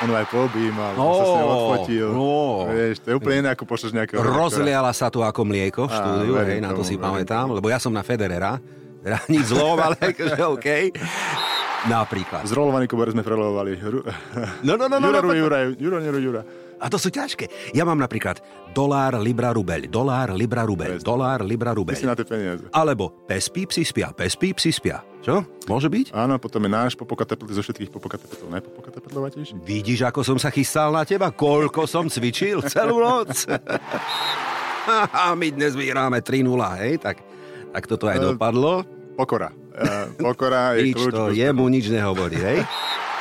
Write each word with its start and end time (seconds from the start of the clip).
On 0.00 0.08
aj 0.16 0.26
poobímal, 0.32 0.96
Ó, 0.96 1.08
sa 1.12 1.24
s 1.24 1.32
ním 1.36 1.48
odfotil. 1.52 2.08
no. 2.08 2.64
Vieš, 2.72 2.96
to 3.04 3.06
je 3.12 3.14
úplne 3.20 3.36
iné, 3.44 3.48
ako 3.52 3.68
pošleš 3.68 3.92
nejakého... 3.92 4.24
Rozliala 4.24 4.88
sa 4.96 5.12
tu 5.12 5.20
ako 5.20 5.44
mlieko 5.44 5.84
v 5.84 5.92
štúdiu, 5.92 6.32
hej, 6.40 6.58
na 6.64 6.72
to 6.72 6.80
si 6.80 6.96
pamätám, 6.96 7.52
lebo 7.52 7.68
ja 7.68 7.76
som 7.76 7.92
na 7.92 8.00
Federera. 8.00 8.56
Teda 9.00 9.20
nič 9.28 9.52
zlom, 9.52 9.76
ale 9.80 9.96
akože 10.12 10.40
OK. 10.44 10.68
Napríklad. 11.88 12.44
Zrolovaný 12.44 12.84
kober 12.84 13.08
sme 13.12 13.24
prelovali. 13.24 13.76
Ru... 13.80 14.04
No, 14.60 14.76
no, 14.76 14.84
no, 14.88 15.00
no, 15.00 15.08
Jura, 15.08 15.20
no, 15.20 15.24
Ru, 15.24 15.28
Jura, 15.32 15.58
Jura, 15.72 15.98
Jura, 16.04 16.20
Jura. 16.20 16.42
A 16.80 16.88
to 16.88 16.96
sú 16.96 17.12
ťažké. 17.12 17.72
Ja 17.76 17.84
mám 17.84 18.00
napríklad 18.00 18.40
dolár, 18.72 19.20
libra, 19.20 19.52
rubeľ, 19.52 19.84
dolár, 19.88 20.32
libra, 20.32 20.64
rubeľ, 20.64 21.00
dolár, 21.00 21.44
libra, 21.44 21.76
rubeľ. 21.76 21.96
na 22.04 22.16
tie 22.16 22.24
peniaze. 22.24 22.64
Alebo 22.72 23.12
pes 23.28 23.52
píp 23.52 23.68
si 23.72 23.84
spia, 23.84 24.12
pes 24.16 24.32
píp 24.36 24.56
si 24.56 24.72
spia. 24.72 25.04
Čo? 25.20 25.44
Môže 25.66 25.86
byť? 25.86 26.10
Áno, 26.10 26.40
potom 26.40 26.64
je 26.64 26.70
náš 26.70 26.92
popokatepl 26.96 27.44
zo 27.50 27.60
všetkých 27.60 27.92
popokatepl 27.92 28.48
najpopokateplovatejší. 28.48 29.60
Vidíš, 29.60 30.00
ako 30.02 30.24
som 30.24 30.38
sa 30.40 30.48
chystal 30.48 30.90
na 30.90 31.04
teba? 31.04 31.28
Koľko 31.28 31.84
som 31.84 32.08
cvičil 32.08 32.64
celú 32.64 32.98
noc? 32.98 33.44
A 35.12 35.36
my 35.36 35.48
dnes 35.50 35.76
vyhráme 35.76 36.18
3-0, 36.18 36.48
hej? 36.80 36.92
Tak, 36.98 37.16
tak 37.70 37.82
toto 37.84 38.08
aj 38.08 38.16
Eh, 38.16 38.24
dopadlo. 38.26 38.82
Pokora. 39.12 39.52
Uh, 39.70 40.08
pokora 40.18 40.74
je 40.74 40.88
Nič 40.88 40.96
kľúč. 40.96 41.12
to 41.12 41.24
jemu 41.30 41.64
nič 41.68 41.86
nehovorí, 41.86 42.36
hej? 42.36 42.58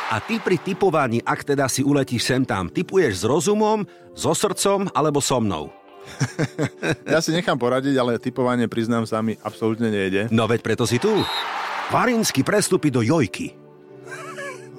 A 0.10 0.18
ty 0.18 0.40
pri 0.40 0.58
typovaní, 0.58 1.20
ak 1.20 1.46
teda 1.46 1.68
si 1.68 1.84
uletíš 1.84 2.24
sem 2.26 2.42
tam, 2.42 2.66
typuješ 2.66 3.22
s 3.22 3.28
rozumom, 3.28 3.84
so 4.16 4.32
srdcom 4.32 4.88
alebo 4.90 5.20
so 5.20 5.38
mnou? 5.38 5.68
Ja 7.06 7.20
si 7.20 7.30
nechám 7.30 7.54
poradiť, 7.56 7.94
ale 7.94 8.18
typovanie, 8.18 8.66
priznám 8.66 9.06
sa, 9.06 9.20
mi 9.20 9.38
absolútne 9.40 9.92
nejde. 9.92 10.32
No 10.32 10.48
veď 10.48 10.64
preto 10.64 10.88
si 10.88 10.98
tu. 10.98 11.12
Varinsky 11.90 12.46
prestupy 12.46 12.94
do 12.94 13.02
Jojky. 13.02 13.58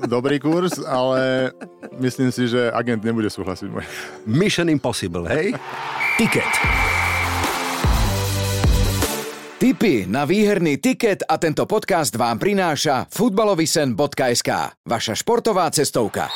Dobrý 0.07 0.39
kurz, 0.41 0.79
ale 0.79 1.51
myslím 1.99 2.33
si, 2.33 2.49
že 2.49 2.71
agent 2.73 3.05
nebude 3.05 3.29
súhlasiť 3.29 3.69
môj. 3.69 3.85
Mission 4.25 4.71
Impossible, 4.71 5.27
hej? 5.29 5.52
Ticket. 6.17 6.49
Tipy 9.61 10.09
na 10.09 10.25
výherný 10.25 10.80
tiket 10.80 11.21
a 11.29 11.37
tento 11.37 11.69
podcast 11.69 12.17
vám 12.17 12.41
prináša 12.41 13.05
futbalovisen.sk, 13.13 14.51
vaša 14.89 15.15
športová 15.19 15.69
cestovka. 15.69 16.33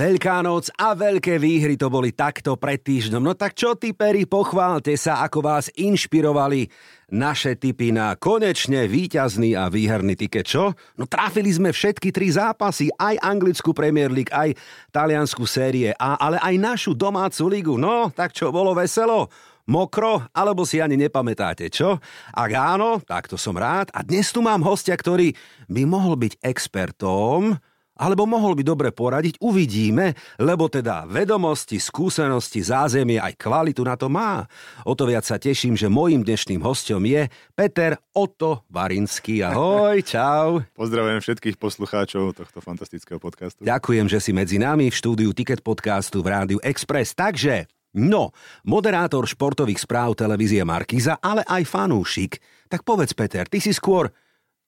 Veľká 0.00 0.40
noc 0.40 0.72
a 0.80 0.96
veľké 0.96 1.36
výhry 1.36 1.76
to 1.76 1.92
boli 1.92 2.16
takto 2.16 2.56
pred 2.56 2.80
týždňom. 2.80 3.20
No 3.20 3.36
tak 3.36 3.52
čo, 3.52 3.76
typeri, 3.76 4.24
pochválte 4.24 4.96
sa, 4.96 5.20
ako 5.20 5.44
vás 5.44 5.68
inšpirovali 5.76 6.72
naše 7.12 7.60
tipy 7.60 7.92
na 7.92 8.16
konečne 8.16 8.88
víťazný 8.88 9.52
a 9.52 9.68
výherný 9.68 10.16
tiket. 10.16 10.48
Čo? 10.48 10.72
No 10.96 11.04
trafili 11.04 11.52
sme 11.52 11.68
všetky 11.68 12.16
tri 12.16 12.32
zápasy, 12.32 12.88
aj 12.96 13.20
anglickú 13.20 13.76
Premier 13.76 14.08
League, 14.08 14.32
aj 14.32 14.56
taliansku 14.88 15.44
série 15.44 15.92
A, 15.92 16.16
ale 16.16 16.40
aj 16.40 16.54
našu 16.56 16.96
domácu 16.96 17.52
ligu. 17.52 17.76
No, 17.76 18.08
tak 18.08 18.32
čo, 18.32 18.48
bolo 18.48 18.72
veselo? 18.72 19.28
Mokro, 19.68 20.24
alebo 20.32 20.64
si 20.64 20.80
ani 20.80 20.96
nepamätáte, 20.96 21.68
čo? 21.68 22.00
Ak 22.32 22.50
áno, 22.56 23.04
tak 23.04 23.28
to 23.28 23.36
som 23.36 23.52
rád. 23.52 23.92
A 23.92 24.00
dnes 24.00 24.32
tu 24.32 24.40
mám 24.40 24.64
hostia, 24.64 24.96
ktorý 24.96 25.36
by 25.68 25.84
mohol 25.84 26.16
byť 26.16 26.40
expertom 26.40 27.60
alebo 28.00 28.24
mohol 28.24 28.56
by 28.56 28.64
dobre 28.64 28.88
poradiť, 28.88 29.36
uvidíme, 29.44 30.16
lebo 30.40 30.72
teda 30.72 31.04
vedomosti, 31.04 31.76
skúsenosti, 31.76 32.64
zázemie 32.64 33.20
aj 33.20 33.36
kvalitu 33.36 33.84
na 33.84 34.00
to 34.00 34.08
má. 34.08 34.48
O 34.88 34.96
to 34.96 35.04
viac 35.04 35.28
sa 35.28 35.36
teším, 35.36 35.76
že 35.76 35.92
mojím 35.92 36.24
dnešným 36.24 36.64
hostom 36.64 37.04
je 37.04 37.28
Peter 37.52 38.00
Otto 38.16 38.64
Varinský. 38.72 39.44
Ahoj, 39.44 40.00
čau. 40.16 40.64
Pozdravujem 40.72 41.20
všetkých 41.20 41.60
poslucháčov 41.60 42.32
tohto 42.32 42.64
fantastického 42.64 43.20
podcastu. 43.20 43.60
Ďakujem, 43.60 44.08
že 44.08 44.18
si 44.24 44.32
medzi 44.32 44.56
nami 44.56 44.88
v 44.88 44.96
štúdiu 44.96 45.36
Ticket 45.36 45.60
podcastu 45.60 46.24
v 46.24 46.32
Rádiu 46.32 46.58
Express. 46.64 47.12
Takže, 47.12 47.68
no, 48.00 48.32
moderátor 48.64 49.28
športových 49.28 49.84
správ 49.84 50.16
televízie 50.16 50.64
Markiza, 50.64 51.20
ale 51.20 51.44
aj 51.44 51.68
fanúšik. 51.68 52.40
Tak 52.72 52.80
povedz, 52.86 53.12
Peter, 53.12 53.44
ty 53.44 53.60
si 53.60 53.76
skôr 53.76 54.08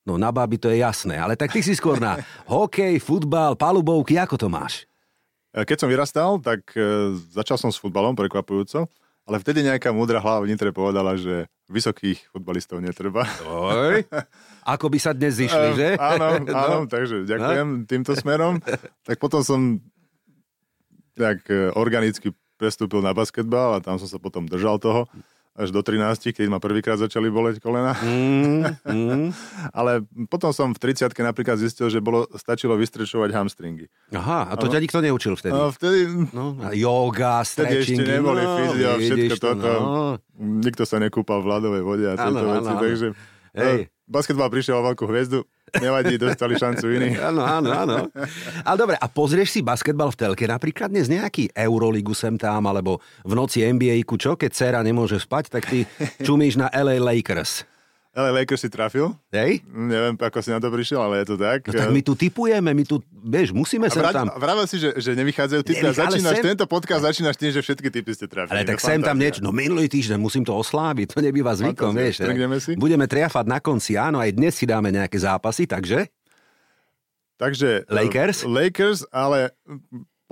No 0.03 0.17
na 0.17 0.29
baby 0.29 0.57
to 0.57 0.67
je 0.67 0.79
jasné, 0.79 1.15
ale 1.15 1.35
tak 1.35 1.51
ty 1.51 1.61
si 1.61 1.73
skôr 1.73 1.97
na 1.97 2.19
hokej, 2.45 2.99
futbal, 2.99 3.55
palubovky, 3.55 4.19
ako 4.19 4.35
to 4.37 4.49
máš? 4.49 4.83
E, 5.51 5.63
Keď 5.63 5.77
som 5.77 5.87
vyrastal, 5.87 6.31
tak 6.39 6.75
e, 6.75 6.83
začal 7.31 7.55
som 7.55 7.71
s 7.71 7.79
futbalom, 7.79 8.13
prekvapujúco, 8.13 8.91
ale 9.23 9.37
vtedy 9.39 9.63
nejaká 9.63 9.89
múdra 9.89 10.19
hlava 10.19 10.43
v 10.43 10.51
Nitre 10.51 10.71
povedala, 10.71 11.15
že 11.15 11.47
vysokých 11.67 12.29
futbalistov 12.29 12.83
netreba. 12.83 13.23
Oj. 13.47 14.03
Ako 14.67 14.91
by 14.91 14.99
sa 14.99 15.15
dnes 15.15 15.39
zišli, 15.39 15.69
E, 15.71 15.75
že? 15.75 15.89
Áno, 15.95 16.27
áno, 16.51 16.77
No. 16.83 16.91
takže 16.91 17.23
ďakujem 17.23 17.87
týmto 17.87 18.13
smerom. 18.13 18.59
Tak 19.03 19.17
potom 19.17 19.41
som 19.41 19.61
tak 21.15 21.47
organicky 21.73 22.33
prestúpil 22.57 22.99
na 22.99 23.11
basketbal 23.11 23.75
a 23.75 23.83
tam 23.83 23.97
som 23.97 24.07
sa 24.07 24.19
potom 24.19 24.45
držal 24.45 24.79
toho 24.79 25.07
až 25.53 25.69
do 25.69 25.85
13, 25.85 26.33
keď 26.33 26.49
ma 26.49 26.57
prvýkrát 26.57 26.97
začali 26.97 27.29
boleť 27.29 27.61
kolena. 27.61 27.93
Mm, 28.01 28.73
mm. 28.89 29.27
Ale 29.79 30.01
potom 30.33 30.49
som 30.57 30.73
v 30.73 30.81
30 30.81 31.13
napríklad 31.13 31.61
zistil, 31.61 31.93
že 31.93 32.01
bolo, 32.01 32.25
stačilo 32.41 32.73
vystrečovať 32.81 33.31
hamstringy. 33.37 33.87
Aha, 34.17 34.49
a 34.49 34.55
to 34.57 34.73
ťa 34.73 34.81
nikto 34.81 35.05
neučil 35.05 35.37
vtedy? 35.37 35.53
No, 35.53 35.69
vtedy, 35.69 36.09
No, 36.33 36.57
a 36.65 36.73
yoga, 36.73 37.45
vtedy 37.45 37.85
ešte 37.85 38.01
stretchingy, 38.01 38.17
neboli 38.17 38.43
no, 38.43 38.53
fyzio 38.57 38.91
všetko 38.97 39.35
to, 39.37 39.45
toto. 39.45 39.71
No. 39.77 40.03
Nikto 40.41 40.83
sa 40.89 40.97
nekúpal 40.97 41.45
v 41.45 41.47
ľadovej 41.53 41.83
vode 41.85 42.07
a 42.09 42.15
tieto 42.17 42.45
veci, 42.49 42.73
áno. 42.73 42.81
takže 42.81 43.07
Hej. 43.53 43.79
e, 43.85 43.93
basketbal 44.09 44.49
prišiel 44.49 44.81
o 44.81 44.87
veľkú 44.89 45.05
hviezdu, 45.05 45.45
nevadí, 45.81 46.21
dostali 46.21 46.59
šancu 46.59 46.87
iní. 46.93 47.11
Áno, 47.33 47.47
áno, 47.47 47.71
áno. 47.73 47.97
Ale 48.67 48.77
dobre, 48.77 48.97
a 48.99 49.07
pozrieš 49.09 49.57
si 49.57 49.61
basketbal 49.65 50.13
v 50.13 50.19
telke 50.19 50.45
napríklad 50.45 50.93
dnes 50.93 51.09
nejaký 51.09 51.55
Euroligu 51.55 52.13
sem 52.13 52.37
tam, 52.37 52.69
alebo 52.69 53.01
v 53.25 53.33
noci 53.33 53.65
NBA-ku, 53.65 54.19
čo? 54.21 54.37
Keď 54.37 54.51
dcera 54.53 54.81
nemôže 54.85 55.17
spať, 55.23 55.49
tak 55.49 55.71
ty 55.71 55.89
čumíš 56.27 56.61
na 56.61 56.69
LA 56.69 57.01
Lakers. 57.01 57.72
Ale 58.13 58.29
Lakers 58.45 58.61
si 58.61 58.69
trafil, 58.69 59.09
Hej? 59.33 59.65
neviem, 59.73 60.13
ako 60.21 60.45
si 60.45 60.53
na 60.53 60.61
to 60.61 60.69
prišiel, 60.69 61.01
ale 61.01 61.25
je 61.25 61.33
to 61.33 61.37
tak. 61.41 61.65
No 61.65 61.73
tak 61.73 61.89
my 61.89 62.05
tu 62.05 62.13
typujeme, 62.13 62.69
my 62.77 62.85
tu, 62.85 63.01
vieš, 63.09 63.57
musíme 63.57 63.89
a 63.89 63.93
vrať, 63.93 64.13
tam... 64.13 64.29
vravel 64.37 64.69
si, 64.69 64.77
že, 64.77 64.93
že 65.01 65.17
nevychádzajú 65.17 65.61
typy 65.65 65.81
a 65.81 65.89
Nevych- 65.89 65.97
ale 65.97 66.21
začínaš 66.21 66.37
sem- 66.37 66.49
tento 66.53 66.65
podcast, 66.69 67.09
začínaš 67.09 67.37
tým, 67.41 67.51
že 67.57 67.65
všetky 67.65 67.89
typy 67.89 68.11
ste 68.13 68.29
trafili. 68.29 68.53
Ale 68.53 68.69
tak 68.69 68.85
sem 68.85 69.01
tam 69.01 69.17
niečo, 69.17 69.41
no 69.41 69.49
minulý 69.49 69.89
týždeň 69.89 70.21
musím 70.21 70.45
to 70.45 70.53
osláviť, 70.53 71.17
to 71.17 71.25
nebýva 71.25 71.57
zvykom, 71.57 71.97
vieš. 71.97 72.21
Si? 72.61 72.77
Budeme 72.77 73.09
triafať 73.09 73.49
na 73.49 73.65
konci, 73.65 73.97
áno, 73.97 74.21
aj 74.21 74.29
dnes 74.37 74.53
si 74.61 74.69
dáme 74.69 74.93
nejaké 74.93 75.17
zápasy, 75.17 75.65
takže... 75.65 76.05
Takže... 77.41 77.89
e, 77.89 77.95
Lakers? 77.97 78.45
Lakers, 78.45 79.09
ale 79.09 79.57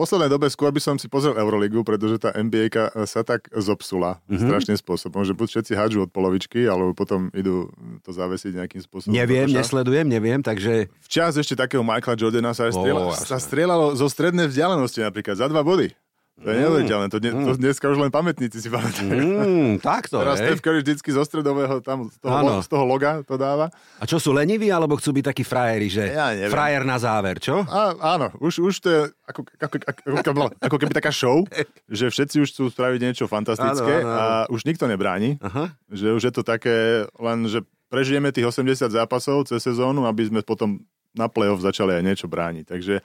poslednej 0.00 0.33
dobe 0.33 0.49
skôr 0.49 0.72
by 0.72 0.81
som 0.81 0.97
si 0.97 1.12
pozrel 1.12 1.37
Euroligu, 1.37 1.84
pretože 1.84 2.16
tá 2.16 2.33
NBA 2.33 2.72
sa 3.05 3.21
tak 3.21 3.53
zopsula 3.53 4.16
Mhm. 4.16 4.33
mm-hmm. 4.33 4.49
strašným 4.49 4.78
spôsobom, 4.81 5.21
že 5.28 5.37
buď 5.37 5.47
všetci 5.53 5.72
hádžu 5.77 6.09
od 6.09 6.11
polovičky, 6.11 6.65
alebo 6.65 6.97
potom 6.97 7.28
idú 7.37 7.69
to 8.00 8.10
zavesiť 8.16 8.56
nejakým 8.56 8.81
spôsobom. 8.81 9.12
Neviem, 9.12 9.53
nesledujem, 9.53 10.09
neviem, 10.09 10.41
takže... 10.41 10.89
Včas 11.05 11.37
ešte 11.37 11.53
takého 11.53 11.84
Michaela 11.84 12.16
Jordana 12.16 12.56
sa, 12.56 12.72
strieľa, 12.72 13.12
jasné. 13.12 13.27
sa 13.28 13.39
strieľalo 13.39 13.93
zo 13.93 14.06
strednej 14.09 14.49
vzdialenosti 14.49 15.05
napríklad 15.05 15.37
za 15.37 15.47
dva 15.53 15.60
body. 15.60 15.93
To 16.41 16.49
je 16.49 16.56
neuveriteľné, 16.56 17.06
to, 17.12 17.21
dne, 17.21 17.33
to 17.37 17.53
dneska 17.61 17.84
už 17.84 18.01
len 18.01 18.09
pamätníci 18.09 18.65
si 18.65 18.73
pamätajú. 18.73 19.12
Mm, 19.12 19.73
takto, 19.84 20.17
Teraz 20.25 20.41
hej. 20.41 20.56
Steph 20.56 20.62
Curry 20.65 20.81
vždycky 20.81 21.12
zo 21.12 21.21
stredového, 21.21 21.84
tam 21.84 22.09
z 22.09 22.17
toho, 22.17 22.33
lo, 22.41 22.53
z 22.65 22.69
toho 22.73 22.84
loga 22.89 23.21
to 23.28 23.37
dáva. 23.37 23.69
A 24.01 24.09
čo 24.09 24.17
sú 24.17 24.33
leniví, 24.33 24.73
alebo 24.73 24.97
chcú 24.97 25.12
byť 25.12 25.25
takí 25.28 25.45
frajeri, 25.45 25.89
že 25.93 26.05
Ja 26.09 26.33
neviem. 26.33 26.49
frajer 26.49 26.83
na 26.89 26.97
záver, 26.97 27.37
čo? 27.45 27.61
A, 27.69 27.93
áno, 28.17 28.33
už, 28.41 28.65
už 28.65 28.75
to 28.81 28.89
je 28.89 29.01
ako, 29.28 29.41
ako, 29.61 29.77
ako, 29.84 30.01
ako, 30.17 30.31
ako 30.65 30.77
keby 30.81 30.93
taká 30.97 31.12
show, 31.12 31.45
že 31.93 32.09
všetci 32.09 32.41
už 32.41 32.49
chcú 32.57 32.72
spraviť 32.72 33.01
niečo 33.05 33.25
fantastické 33.28 34.01
Áno, 34.01 34.09
áno, 34.09 34.17
a 34.17 34.25
už 34.49 34.65
nikto 34.65 34.89
nebráni. 34.89 35.37
Aha. 35.45 35.77
Že 35.93 36.17
už 36.17 36.22
je 36.25 36.33
to 36.33 36.41
také 36.41 37.05
len, 37.21 37.45
že 37.53 37.61
prežijeme 37.93 38.33
tých 38.33 38.49
80 38.49 38.89
zápasov 38.89 39.45
cez 39.45 39.61
sezónu, 39.61 40.09
aby 40.09 40.25
sme 40.25 40.41
potom 40.41 40.81
na 41.11 41.27
play-off 41.27 41.59
začali 41.59 41.99
aj 41.99 42.03
niečo 42.07 42.27
brániť. 42.31 42.65
Takže 42.71 43.03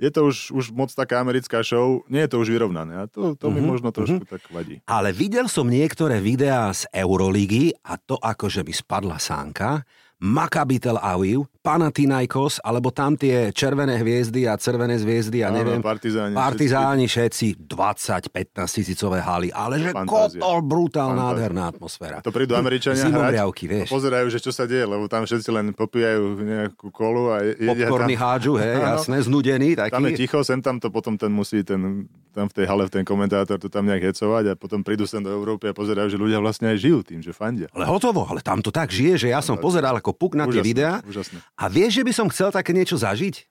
je 0.00 0.08
to 0.08 0.32
už, 0.32 0.36
už 0.56 0.64
moc 0.72 0.88
taká 0.96 1.20
americká 1.20 1.60
show, 1.60 2.00
nie 2.08 2.24
je 2.24 2.32
to 2.32 2.40
už 2.40 2.48
vyrovnané 2.48 2.96
a 2.96 3.04
to, 3.04 3.36
to 3.36 3.52
mi 3.52 3.60
možno 3.60 3.92
trošku 3.92 4.24
tak 4.24 4.40
vadí. 4.48 4.80
Ale 4.88 5.12
videl 5.12 5.44
som 5.44 5.68
niektoré 5.68 6.24
videá 6.24 6.72
z 6.72 6.88
Euroligy 6.96 7.76
a 7.84 8.00
to 8.00 8.16
akože 8.16 8.64
by 8.64 8.72
spadla 8.72 9.20
sánka. 9.20 9.84
Maccabi 10.20 10.76
Tel 10.80 11.00
Aviv, 11.00 11.48
Panathinaikos, 11.60 12.56
alebo 12.58 12.88
tam 12.88 13.14
tie 13.14 13.48
červené 13.50 13.96
hviezdy 13.96 14.44
a 14.44 14.56
červené 14.56 14.96
zviezdy 14.96 15.40
a 15.40 15.48
Áno, 15.48 15.60
neviem, 15.60 15.78
partizáni, 15.78 16.32
partizáni 16.32 17.04
všetci 17.04 17.46
20-15 17.62 18.32
tisícové 18.66 19.18
haly, 19.18 19.48
ale 19.48 19.76
že 19.78 19.90
Fantázia. 19.90 20.40
kotol, 20.40 20.58
brutál, 20.60 21.08
Fantázia. 21.10 21.28
nádherná 21.30 21.62
atmosféra. 21.68 22.16
To 22.20 22.30
prídu 22.30 22.52
Američania 22.54 23.04
hrať 23.04 23.36
vieš. 23.62 23.88
pozerajú, 23.88 24.26
že 24.26 24.38
čo 24.38 24.50
sa 24.50 24.64
deje, 24.64 24.82
lebo 24.82 25.04
tam 25.04 25.22
všetci 25.22 25.48
len 25.48 25.66
popíjajú 25.70 26.24
nejakú 26.38 26.88
kolu 26.88 27.22
a 27.28 27.36
je- 27.42 27.56
jedia 27.62 27.86
Popcorny 27.86 28.14
tam. 28.14 28.22
hádžu, 28.22 28.52
hej, 28.56 28.74
jasné, 28.96 29.16
znudený 29.20 29.68
taký. 29.76 29.92
Tam 29.92 30.04
je 30.06 30.12
ticho, 30.16 30.38
sem 30.40 30.58
tam 30.58 30.76
to 30.76 30.88
potom 30.88 31.14
ten 31.14 31.28
musí, 31.28 31.60
ten, 31.60 32.08
tam 32.30 32.46
v 32.46 32.54
tej 32.54 32.64
hale 32.64 32.88
ten 32.88 33.04
komentátor 33.04 33.56
to 33.56 33.68
tam 33.68 33.84
nejak 33.84 34.10
hecovať 34.10 34.44
a 34.48 34.54
potom 34.54 34.80
prídu 34.80 35.04
sem 35.04 35.20
do 35.20 35.28
Európy 35.28 35.68
a 35.68 35.72
pozerajú, 35.72 36.08
že 36.08 36.16
ľudia 36.16 36.38
vlastne 36.38 36.72
aj 36.72 36.78
žijú 36.78 36.98
tým, 37.02 37.20
že 37.20 37.30
fandia. 37.30 37.68
Ale 37.70 37.84
hotovo, 37.84 38.24
ale 38.24 38.40
tam 38.40 38.58
to 38.58 38.70
tak 38.70 38.88
žije, 38.88 39.16
že 39.18 39.28
ja 39.28 39.38
som 39.38 39.56
pozeral 39.56 39.92
ako 39.94 40.10
puk 40.12 40.32
na 40.34 40.44
tie 40.44 40.56
Úžasné, 40.56 40.66
videá 40.66 40.94
úžasné. 41.02 41.38
A 41.60 41.64
vieš, 41.68 42.00
že 42.00 42.06
by 42.08 42.12
som 42.16 42.26
chcel 42.32 42.48
také 42.48 42.72
niečo 42.72 42.96
zažiť? 42.96 43.44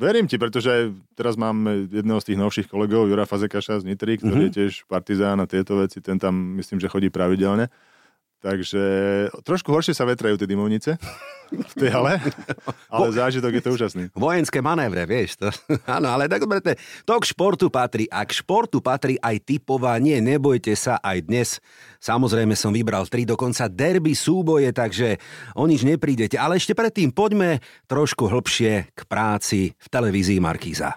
Verím 0.00 0.24
ti, 0.24 0.40
pretože 0.40 0.88
teraz 1.12 1.36
mám 1.36 1.68
jedného 1.92 2.16
z 2.16 2.32
tých 2.32 2.40
novších 2.40 2.68
kolegov, 2.72 3.12
Jura 3.12 3.28
Fazekaša 3.28 3.84
z 3.84 3.92
Nitry, 3.92 4.16
ktorý 4.16 4.48
mm-hmm. 4.48 4.56
je 4.56 4.56
tiež 4.56 4.72
partizán 4.88 5.36
a 5.36 5.44
tieto 5.44 5.76
veci, 5.76 6.00
ten 6.00 6.16
tam 6.16 6.56
myslím, 6.56 6.80
že 6.80 6.88
chodí 6.88 7.12
pravidelne. 7.12 7.68
Takže 8.38 8.82
trošku 9.42 9.74
horšie 9.74 9.98
sa 9.98 10.06
vetrajú 10.06 10.38
tie 10.38 10.46
dymovnice 10.46 10.94
v 11.50 11.74
tej 11.74 11.90
hale, 11.90 12.22
ale 12.92 13.06
zážitok 13.10 13.50
je 13.58 13.62
to 13.64 13.70
úžasný. 13.74 14.02
Vojenské 14.14 14.62
manévre, 14.62 15.02
vieš. 15.10 15.40
To, 15.42 15.50
áno, 15.98 16.12
ale 16.12 16.30
tak 16.30 16.46
dobre, 16.46 16.62
to 17.02 17.14
k 17.18 17.24
športu 17.34 17.66
patrí. 17.66 18.06
A 18.06 18.22
k 18.22 18.38
športu 18.38 18.78
patrí 18.78 19.18
aj 19.18 19.42
typovanie. 19.42 20.22
Nebojte 20.22 20.76
sa, 20.78 21.02
aj 21.02 21.18
dnes 21.26 21.48
samozrejme 21.98 22.54
som 22.54 22.70
vybral 22.70 23.10
tri 23.10 23.26
dokonca 23.26 23.66
derby 23.66 24.14
súboje, 24.14 24.70
takže 24.70 25.18
o 25.58 25.66
nič 25.66 25.82
neprídete. 25.82 26.38
Ale 26.38 26.62
ešte 26.62 26.78
predtým 26.78 27.10
poďme 27.10 27.58
trošku 27.90 28.30
hlbšie 28.30 28.94
k 28.94 29.00
práci 29.10 29.74
v 29.74 29.86
televízii 29.90 30.38
Markíza. 30.38 30.94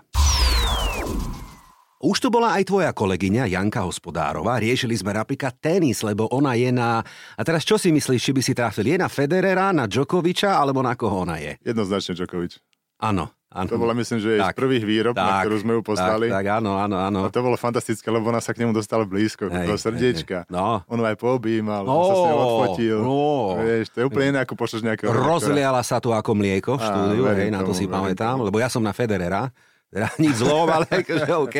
Už 2.01 2.17
tu 2.17 2.33
bola 2.33 2.57
aj 2.57 2.65
tvoja 2.65 2.89
kolegyňa 2.97 3.45
Janka 3.45 3.85
Hospodárová. 3.85 4.57
Riešili 4.57 4.97
sme 4.97 5.13
napríklad 5.13 5.61
tenis, 5.61 6.01
lebo 6.01 6.25
ona 6.33 6.57
je 6.57 6.73
na... 6.73 7.05
A 7.37 7.41
teraz 7.45 7.61
čo 7.61 7.77
si 7.77 7.93
myslíš, 7.93 8.17
či 8.17 8.31
by 8.33 8.41
si 8.41 8.57
trafil? 8.57 8.89
Je 8.89 8.97
na 8.97 9.05
Federera, 9.05 9.69
na 9.69 9.85
Djokoviča, 9.85 10.57
alebo 10.57 10.81
na 10.81 10.97
koho 10.97 11.29
ona 11.29 11.37
je? 11.37 11.61
Jednoznačne 11.61 12.17
Djokovič. 12.17 12.57
Áno. 13.05 13.29
Áno. 13.51 13.67
To 13.67 13.83
bola, 13.83 13.91
myslím, 13.91 14.23
že 14.23 14.39
tak, 14.39 14.55
z 14.55 14.63
prvých 14.63 14.85
výrob, 14.87 15.11
tak, 15.11 15.27
na 15.27 15.43
ktorú 15.43 15.57
sme 15.59 15.71
ju 15.75 15.81
poslali. 15.83 16.31
Tak, 16.31 16.39
tak, 16.39 16.45
áno, 16.63 16.79
áno, 16.79 16.95
áno. 16.95 17.19
A 17.27 17.29
to 17.29 17.43
bolo 17.43 17.59
fantastické, 17.59 18.07
lebo 18.07 18.31
ona 18.31 18.39
sa 18.39 18.55
k 18.55 18.63
nemu 18.63 18.71
dostala 18.71 19.03
blízko, 19.03 19.51
hej, 19.51 19.67
do 19.67 19.75
srdiečka. 19.75 20.47
Hej, 20.47 20.55
no. 20.55 20.87
On 20.87 20.95
aj 21.03 21.19
poobímal, 21.19 21.83
no, 21.83 21.99
sa 21.99 22.15
s 22.15 22.23
ním 22.31 22.39
odfotil. 22.39 22.97
No. 23.03 23.59
Vieš, 23.59 23.91
to 23.91 23.97
je 23.99 24.05
úplne 24.07 24.27
iné, 24.31 24.39
ako 24.47 24.55
pošleš 24.55 24.87
nejakého... 24.87 25.11
Rozliala 25.11 25.83
sa 25.83 25.99
tu 25.99 26.15
ako 26.15 26.31
mlieko 26.31 26.79
v 26.79 26.81
štúdiu, 26.81 27.23
hej, 27.27 27.51
na 27.51 27.59
to 27.59 27.75
si 27.75 27.91
pamätám, 27.91 28.39
lebo 28.39 28.55
ja 28.55 28.71
som 28.71 28.79
na 28.79 28.95
Federera. 28.95 29.51
Teda 29.91 30.07
nič 30.15 30.39
zlom, 30.39 30.71
ale 30.71 30.87
akože 31.03 31.31
OK. 31.35 31.57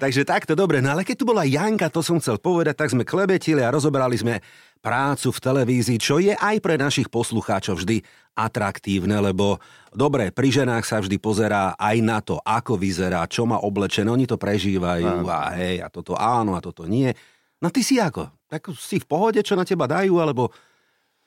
Takže 0.00 0.24
takto 0.24 0.56
dobre. 0.56 0.80
No 0.80 0.96
ale 0.96 1.04
keď 1.04 1.16
tu 1.20 1.24
bola 1.28 1.44
Janka, 1.44 1.92
to 1.92 2.00
som 2.00 2.16
chcel 2.16 2.40
povedať, 2.40 2.72
tak 2.72 2.88
sme 2.88 3.04
klebetili 3.04 3.60
a 3.60 3.68
rozoberali 3.68 4.16
sme 4.16 4.40
prácu 4.80 5.28
v 5.28 5.42
televízii, 5.44 5.98
čo 6.00 6.16
je 6.16 6.32
aj 6.32 6.56
pre 6.64 6.80
našich 6.80 7.12
poslucháčov 7.12 7.84
vždy 7.84 8.00
atraktívne, 8.32 9.20
lebo 9.20 9.60
dobre, 9.92 10.32
pri 10.32 10.64
ženách 10.64 10.88
sa 10.88 11.04
vždy 11.04 11.20
pozerá 11.20 11.76
aj 11.76 11.96
na 12.00 12.24
to, 12.24 12.40
ako 12.40 12.80
vyzerá, 12.80 13.28
čo 13.28 13.44
má 13.44 13.60
oblečené, 13.60 14.08
oni 14.08 14.24
to 14.24 14.40
prežívajú 14.40 15.28
a 15.28 15.52
hej, 15.60 15.84
a 15.84 15.92
toto 15.92 16.16
áno, 16.16 16.56
a 16.56 16.64
toto 16.64 16.88
nie. 16.88 17.12
No 17.60 17.68
ty 17.68 17.84
si 17.84 18.00
ako? 18.00 18.32
Tak 18.48 18.72
si 18.72 18.96
v 18.96 19.04
pohode, 19.04 19.44
čo 19.44 19.52
na 19.52 19.68
teba 19.68 19.84
dajú, 19.84 20.16
alebo 20.16 20.48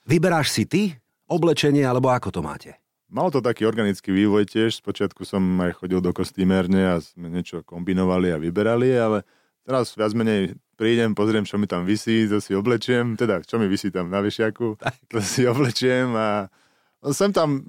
vyberáš 0.09 0.49
si 0.49 0.65
ty 0.65 0.89
oblečenie, 1.29 1.85
alebo 1.85 2.09
ako 2.09 2.33
to 2.33 2.41
máte? 2.41 2.82
Mal 3.13 3.29
to 3.29 3.45
taký 3.45 3.69
organický 3.69 4.09
vývoj 4.09 4.49
tiež. 4.49 4.81
Spočiatku 4.81 5.21
som 5.21 5.45
aj 5.61 5.85
chodil 5.85 6.01
do 6.01 6.09
kostýmerne 6.09 6.81
a 6.81 6.95
sme 6.97 7.29
niečo 7.29 7.61
kombinovali 7.61 8.33
a 8.33 8.41
vyberali, 8.41 8.89
ale 8.97 9.21
teraz 9.61 9.93
viac 9.93 10.17
menej 10.17 10.57
prídem, 10.73 11.13
pozriem, 11.13 11.45
čo 11.45 11.61
mi 11.61 11.69
tam 11.69 11.85
vysí, 11.85 12.25
to 12.25 12.41
si 12.41 12.57
oblečiem, 12.57 13.13
teda 13.13 13.45
čo 13.45 13.61
mi 13.61 13.69
vysí 13.69 13.93
tam 13.93 14.09
na 14.09 14.17
vešiaku, 14.17 14.81
to 15.13 15.21
si 15.21 15.45
oblečiem 15.45 16.09
a 16.17 16.49
sem 17.13 17.29
tam 17.29 17.61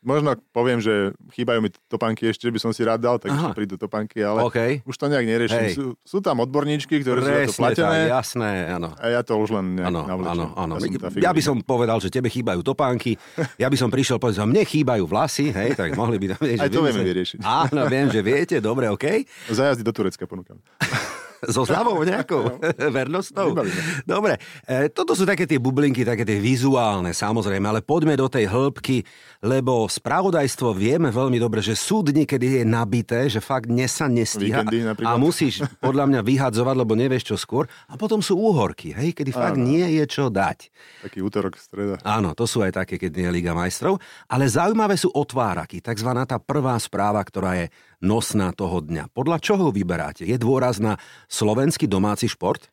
Možno 0.00 0.32
poviem, 0.56 0.80
že 0.80 1.12
chýbajú 1.36 1.60
mi 1.60 1.68
topánky 1.92 2.32
ešte, 2.32 2.48
by 2.48 2.56
som 2.56 2.72
si 2.72 2.80
rád 2.80 3.04
dal, 3.04 3.20
tak 3.20 3.36
ešte 3.36 3.52
prídu 3.52 3.76
topánky, 3.76 4.24
ale 4.24 4.40
okay. 4.48 4.70
už 4.88 4.96
to 4.96 5.12
nejak 5.12 5.28
neriešim. 5.28 5.60
Sú, 5.76 5.86
sú 6.00 6.18
tam 6.24 6.40
odborníčky, 6.40 7.04
ktoré 7.04 7.20
Presne, 7.20 7.52
sú 7.52 7.60
to 7.60 7.60
platené. 7.60 8.08
Tak, 8.08 8.16
jasné, 8.16 8.50
áno. 8.72 8.88
A 8.96 9.04
ja 9.12 9.20
to 9.20 9.36
už 9.36 9.52
len 9.60 9.76
nejak 9.76 9.92
ano, 9.92 10.00
Áno, 10.08 10.46
áno. 10.56 10.74
Ja, 10.80 11.28
ja 11.28 11.32
by 11.36 11.42
som 11.44 11.60
povedal, 11.60 12.00
že 12.00 12.08
tebe 12.08 12.32
chýbajú 12.32 12.64
topánky, 12.64 13.20
ja 13.60 13.68
by 13.68 13.76
som 13.76 13.92
prišiel 13.92 14.16
povedať, 14.16 14.40
že 14.40 14.48
mne 14.48 14.64
chýbajú 14.64 15.04
vlasy, 15.04 15.52
hej, 15.52 15.76
tak 15.76 15.92
mohli 15.92 16.16
by 16.16 16.32
tam... 16.32 16.40
Aj 16.48 16.68
to 16.72 16.80
vieme 16.80 17.04
vyriešiť. 17.04 17.38
Áno, 17.44 17.84
viem, 17.84 18.08
že 18.08 18.20
viete, 18.24 18.56
dobre, 18.64 18.88
OK. 18.88 19.28
Zajazdy 19.52 19.84
do 19.84 19.92
Turecka 19.92 20.24
ponúkam. 20.24 20.56
so 21.54 21.64
zľavou 21.64 22.04
nejakou 22.04 22.60
vernostnou. 22.96 23.56
Dobre, 24.04 24.36
e, 24.68 24.92
toto 24.92 25.16
sú 25.16 25.24
také 25.24 25.48
tie 25.48 25.56
bublinky, 25.56 26.04
také 26.04 26.28
tie 26.28 26.36
vizuálne, 26.36 27.16
samozrejme, 27.16 27.64
ale 27.64 27.80
poďme 27.80 28.16
do 28.16 28.28
tej 28.28 28.48
hĺbky, 28.48 29.04
lebo 29.40 29.88
spravodajstvo 29.88 30.76
vieme 30.76 31.08
veľmi 31.08 31.40
dobre, 31.40 31.64
že 31.64 31.72
sú 31.72 32.04
dni, 32.04 32.28
kedy 32.28 32.60
je 32.60 32.64
nabité, 32.68 33.26
že 33.32 33.40
fakt 33.40 33.72
dnes 33.72 33.88
sa 33.88 34.10
nestíha 34.10 34.64
a 35.00 35.12
musíš 35.24 35.64
podľa 35.80 36.04
mňa 36.12 36.20
vyhadzovať, 36.20 36.74
lebo 36.76 36.92
nevieš 36.92 37.32
čo 37.32 37.36
skôr. 37.40 37.64
A 37.88 37.96
potom 37.96 38.20
sú 38.20 38.36
úhorky, 38.36 38.92
hej, 38.92 39.16
kedy 39.16 39.30
fakt 39.32 39.56
Áno. 39.56 39.64
nie 39.64 39.86
je 39.96 40.04
čo 40.04 40.28
dať. 40.28 40.68
Taký 41.08 41.24
útorok, 41.24 41.56
streda. 41.56 41.96
Áno, 42.04 42.36
to 42.36 42.44
sú 42.44 42.60
aj 42.60 42.84
také, 42.84 43.00
keď 43.00 43.10
nie 43.16 43.26
je 43.28 43.34
Liga 43.40 43.52
majstrov. 43.56 43.96
Ale 44.28 44.44
zaujímavé 44.44 45.00
sú 45.00 45.08
otváraky, 45.12 45.80
takzvaná 45.80 46.28
tá 46.28 46.36
prvá 46.36 46.76
správa, 46.76 47.20
ktorá 47.24 47.56
je 47.56 47.66
nosná 48.00 48.50
toho 48.56 48.80
dňa. 48.80 49.12
Podľa 49.12 49.38
čoho 49.40 49.68
vyberáte? 49.68 50.24
Je 50.24 50.40
dôraz 50.40 50.80
na 50.80 50.96
slovenský 51.28 51.84
domáci 51.84 52.26
šport? 52.26 52.72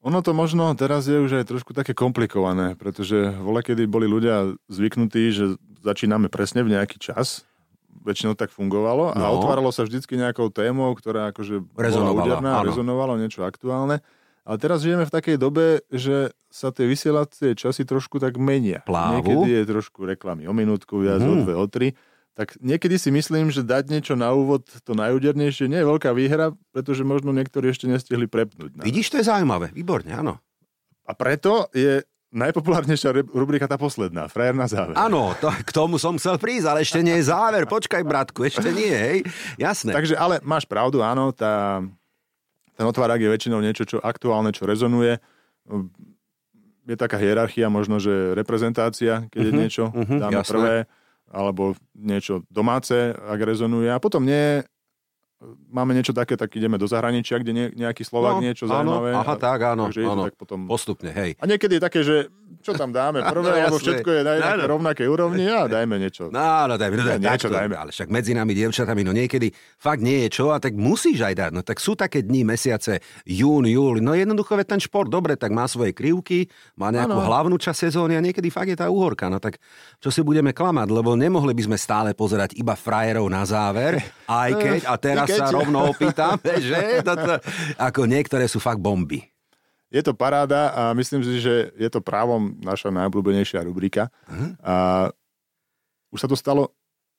Ono 0.00 0.24
to 0.24 0.32
možno 0.32 0.72
teraz 0.74 1.04
je 1.06 1.20
už 1.20 1.44
aj 1.44 1.48
trošku 1.48 1.76
také 1.76 1.92
komplikované, 1.92 2.72
pretože 2.72 3.36
voľa 3.36 3.62
kedy 3.68 3.84
boli 3.84 4.08
ľudia 4.08 4.56
zvyknutí, 4.72 5.28
že 5.28 5.44
začíname 5.84 6.32
presne 6.32 6.64
v 6.64 6.72
nejaký 6.72 6.96
čas, 6.96 7.44
väčšinou 8.00 8.32
tak 8.32 8.48
fungovalo 8.48 9.12
no. 9.12 9.20
a 9.20 9.28
otváralo 9.28 9.68
sa 9.68 9.84
vždycky 9.84 10.16
nejakou 10.16 10.48
témou, 10.48 10.88
ktorá 10.96 11.36
akože 11.36 11.60
rezonovala, 11.76 12.16
bola 12.16 12.24
úderná, 12.24 12.52
rezonovalo 12.64 13.12
niečo 13.20 13.44
aktuálne. 13.44 14.00
Ale 14.40 14.56
teraz 14.56 14.80
žijeme 14.80 15.04
v 15.04 15.12
takej 15.12 15.36
dobe, 15.36 15.84
že 15.92 16.32
sa 16.48 16.72
tie 16.72 16.88
vysielacie 16.88 17.52
časy 17.52 17.84
trošku 17.84 18.16
tak 18.16 18.40
menia. 18.40 18.80
Plávu. 18.88 19.20
Niekedy 19.20 19.52
je 19.52 19.62
trošku 19.68 20.08
reklamy 20.08 20.48
o 20.48 20.56
minútku, 20.56 20.96
viac 21.04 21.20
mm. 21.20 21.28
o 21.28 21.34
dve, 21.44 21.54
o 21.60 21.66
tri 21.68 21.88
tak 22.40 22.56
niekedy 22.56 22.96
si 22.96 23.12
myslím, 23.12 23.52
že 23.52 23.60
dať 23.60 23.92
niečo 23.92 24.16
na 24.16 24.32
úvod, 24.32 24.64
to 24.64 24.96
najúdernejšie, 24.96 25.68
nie 25.68 25.84
je 25.84 25.90
veľká 25.92 26.08
výhra, 26.16 26.56
pretože 26.72 27.04
možno 27.04 27.36
niektorí 27.36 27.68
ešte 27.68 27.84
nestihli 27.84 28.24
prepnúť. 28.24 28.80
Na... 28.80 28.82
Vidíš, 28.88 29.12
to 29.12 29.20
je 29.20 29.28
zaujímavé, 29.28 29.68
výborne, 29.76 30.08
áno. 30.16 30.40
A 31.04 31.12
preto 31.12 31.68
je 31.76 32.00
najpopulárnejšia 32.32 33.12
rubrika 33.36 33.68
tá 33.68 33.76
posledná, 33.76 34.24
frajer 34.32 34.56
na 34.56 34.64
záver. 34.64 34.96
Áno, 34.96 35.36
to, 35.36 35.52
k 35.52 35.68
tomu 35.68 36.00
som 36.00 36.16
chcel 36.16 36.40
prísť, 36.40 36.66
ale 36.72 36.80
ešte 36.80 37.04
nie 37.04 37.20
je 37.20 37.28
záver. 37.28 37.68
Počkaj, 37.68 38.08
bratku, 38.08 38.48
ešte 38.48 38.72
nie, 38.72 38.88
hej. 38.88 39.18
Jasné. 39.60 39.92
Takže, 39.92 40.16
ale 40.16 40.40
máš 40.40 40.64
pravdu, 40.64 41.04
áno, 41.04 41.36
tá, 41.36 41.84
ten 42.72 42.88
otvárak 42.88 43.20
je 43.20 43.28
väčšinou 43.28 43.60
niečo, 43.60 43.84
čo 43.84 44.00
aktuálne, 44.00 44.48
čo 44.56 44.64
rezonuje. 44.64 45.20
Je 46.88 46.96
taká 46.96 47.20
hierarchia, 47.20 47.68
možno, 47.68 48.00
že 48.00 48.32
reprezentácia, 48.32 49.28
keď 49.28 49.40
uh-huh, 49.44 49.44
je 49.44 49.52
mhm, 49.52 49.60
niečo, 49.60 49.84
uh-huh, 49.92 50.18
dáme 50.24 50.40
jasné. 50.40 50.52
prvé 50.56 50.76
alebo 51.30 51.78
niečo 51.94 52.42
domáce, 52.50 53.14
ak 53.14 53.40
rezonuje. 53.40 53.88
A 53.88 54.02
potom 54.02 54.26
nie, 54.26 54.66
máme 55.72 55.96
niečo 55.96 56.12
také, 56.12 56.36
tak 56.36 56.52
ideme 56.52 56.76
do 56.76 56.84
zahraničia, 56.84 57.40
kde 57.40 57.52
nie, 57.52 57.66
nejaký 57.72 58.04
Slovák 58.04 58.38
no, 58.38 58.44
niečo 58.44 58.68
áno, 58.68 59.00
zaujímavé. 59.00 59.08
Aha, 59.16 59.34
tak, 59.40 59.58
áno. 59.64 59.88
Takže 59.88 60.02
áno. 60.04 60.22
tak 60.28 60.36
potom... 60.36 60.68
Postupne, 60.68 61.10
hej. 61.16 61.32
A 61.40 61.44
niekedy 61.48 61.80
je 61.80 61.82
také, 61.82 62.00
že 62.04 62.28
čo 62.60 62.76
tam 62.76 62.92
dáme 62.92 63.24
prvé, 63.32 63.64
no, 63.64 63.72
lebo 63.72 63.78
všetko 63.80 64.08
je 64.10 64.20
na 64.20 64.32
no, 64.36 64.76
rovnakej 64.76 65.06
úrovni 65.08 65.48
a 65.48 65.64
dajme 65.64 65.96
niečo. 65.96 66.28
No, 66.28 66.68
no, 66.68 66.76
dajme, 66.76 66.94
no, 67.00 67.04
dajme, 67.08 67.24
niečo 67.24 67.48
takto, 67.48 67.56
dajme. 67.56 67.76
Ale 67.80 67.90
však 67.96 68.08
medzi 68.12 68.32
nami, 68.36 68.52
dievčatami, 68.52 69.00
no 69.00 69.16
niekedy 69.16 69.48
fakt 69.80 70.04
nie 70.04 70.28
je 70.28 70.28
čo 70.28 70.52
a 70.52 70.60
tak 70.60 70.76
musíš 70.76 71.24
aj 71.24 71.34
dať. 71.40 71.50
No 71.56 71.64
tak 71.64 71.80
sú 71.80 71.96
také 71.96 72.20
dni, 72.20 72.44
mesiace, 72.44 73.00
jún, 73.24 73.64
júli. 73.64 74.04
No 74.04 74.12
jednoducho, 74.12 74.60
ten 74.60 74.78
šport, 74.78 75.08
dobre, 75.08 75.40
tak 75.40 75.56
má 75.56 75.64
svoje 75.64 75.96
krivky, 75.96 76.52
má 76.76 76.92
nejakú 76.92 77.16
ano. 77.16 77.24
hlavnú 77.24 77.56
časť 77.56 77.88
sezóny 77.88 78.20
a 78.20 78.20
niekedy 78.20 78.52
fakt 78.52 78.68
je 78.68 78.76
tá 78.76 78.92
uhorka. 78.92 79.32
No 79.32 79.40
tak 79.40 79.56
čo 79.96 80.12
si 80.12 80.20
budeme 80.20 80.52
klamať, 80.52 80.92
lebo 80.92 81.16
nemohli 81.16 81.56
by 81.56 81.62
sme 81.72 81.78
stále 81.80 82.12
pozerať 82.12 82.52
iba 82.60 82.76
frajerov 82.76 83.24
na 83.32 83.48
záver, 83.48 84.04
aj 84.28 84.50
keď, 84.60 84.80
a 84.84 84.94
teraz 85.00 85.29
sa 85.34 85.50
rovno 85.50 85.90
opýtam, 85.90 86.38
že? 86.42 87.04
Toto, 87.06 87.38
ako 87.78 88.00
niektoré 88.06 88.50
sú 88.50 88.58
fakt 88.58 88.82
bomby 88.82 89.30
je 89.90 90.02
to 90.06 90.14
paráda 90.14 90.70
a 90.70 90.82
myslím 90.94 91.26
si, 91.26 91.42
že 91.42 91.74
je 91.74 91.88
to 91.90 91.98
právom 91.98 92.54
naša 92.62 92.94
najobľúbenejšia 92.94 93.66
rubrika. 93.66 94.06
Uh-huh. 94.30 94.54
A 94.62 94.74
už 96.14 96.18
sa 96.22 96.30
to 96.30 96.38
stalo 96.38 96.70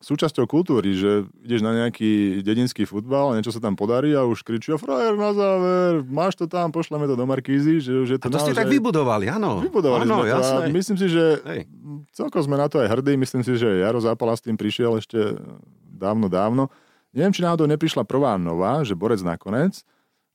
súčasťou 0.02 0.50
kultúry, 0.50 0.98
že 0.98 1.30
ideš 1.46 1.62
na 1.62 1.78
nejaký 1.78 2.42
dedinský 2.42 2.90
futbal 2.90 3.32
a 3.32 3.36
niečo 3.38 3.54
sa 3.54 3.62
tam 3.62 3.78
podarí 3.78 4.18
a 4.18 4.26
už 4.26 4.42
kričia 4.42 4.82
frajer 4.82 5.14
na 5.14 5.30
záver, 5.30 6.02
máš 6.10 6.42
to 6.42 6.50
tam, 6.50 6.74
pošleme 6.74 7.06
to 7.06 7.14
do 7.14 7.26
Markízy, 7.30 7.78
že 7.78 7.94
už 8.02 8.10
je 8.10 8.18
to 8.18 8.26
A 8.26 8.34
to 8.34 8.42
naozaj... 8.42 8.50
ste 8.50 8.58
tak 8.58 8.74
vybudovali, 8.74 9.30
áno. 9.30 9.62
Vybudovali 9.62 10.10
áno, 10.10 10.26
sme 10.26 10.26
to 10.26 10.34
jasné. 10.34 10.66
a 10.66 10.74
myslím 10.74 10.98
si, 10.98 11.06
že 11.06 11.26
Hej. 11.46 11.62
celkom 12.18 12.42
sme 12.42 12.58
na 12.58 12.66
to 12.66 12.82
aj 12.82 12.90
hrdí, 12.90 13.14
myslím 13.14 13.46
si, 13.46 13.54
že 13.62 13.70
Jaro 13.86 14.02
Zápala 14.02 14.34
s 14.34 14.42
tým 14.42 14.58
prišiel 14.58 14.98
ešte 14.98 15.38
dávno, 15.86 16.26
dávno. 16.34 16.74
Neviem, 17.12 17.36
či 17.36 17.44
náhodou 17.44 17.68
neprišla 17.68 18.08
prvá 18.08 18.40
nová, 18.40 18.82
že 18.88 18.96
Borec 18.96 19.20
nakoniec, 19.20 19.84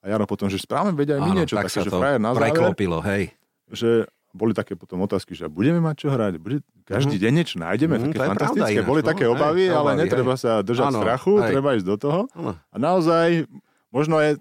a 0.07 0.15
Jaro 0.15 0.23
potom, 0.29 0.47
že 0.47 0.63
správame 0.63 0.95
vedia 0.95 1.19
aj 1.19 1.23
my 1.27 1.31
niečo 1.35 1.59
tak 1.59 1.67
také, 1.67 1.83
že 1.83 1.91
frajer 1.91 2.23
na 2.23 2.31
záver. 2.31 2.55
Preklopilo, 2.55 3.03
hej. 3.03 3.35
Že 3.67 4.07
boli 4.37 4.53
také 4.55 4.79
potom 4.79 5.03
otázky, 5.03 5.35
že 5.35 5.51
budeme 5.51 5.83
mať 5.83 6.07
čo 6.07 6.09
hrať, 6.13 6.39
bude, 6.39 6.61
každý 6.85 7.17
mm. 7.19 7.23
deň 7.25 7.33
niečo 7.33 7.57
nájdeme, 7.57 7.95
mm, 7.97 8.03
také 8.07 8.19
fantastické. 8.21 8.79
Pravda, 8.79 8.91
boli 8.93 9.01
no, 9.03 9.09
také 9.09 9.25
obavy, 9.27 9.65
hej, 9.67 9.75
ale 9.75 9.91
obavy, 9.97 10.01
netreba 10.05 10.35
hej. 10.37 10.43
sa 10.45 10.53
držať 10.61 10.87
ano, 10.93 10.99
strachu, 11.03 11.33
hej. 11.41 11.51
treba 11.51 11.69
ísť 11.75 11.87
do 11.89 11.97
toho. 11.97 12.21
Ano. 12.37 12.53
A 12.55 12.77
naozaj, 12.77 13.49
možno 13.91 14.21
je 14.21 14.39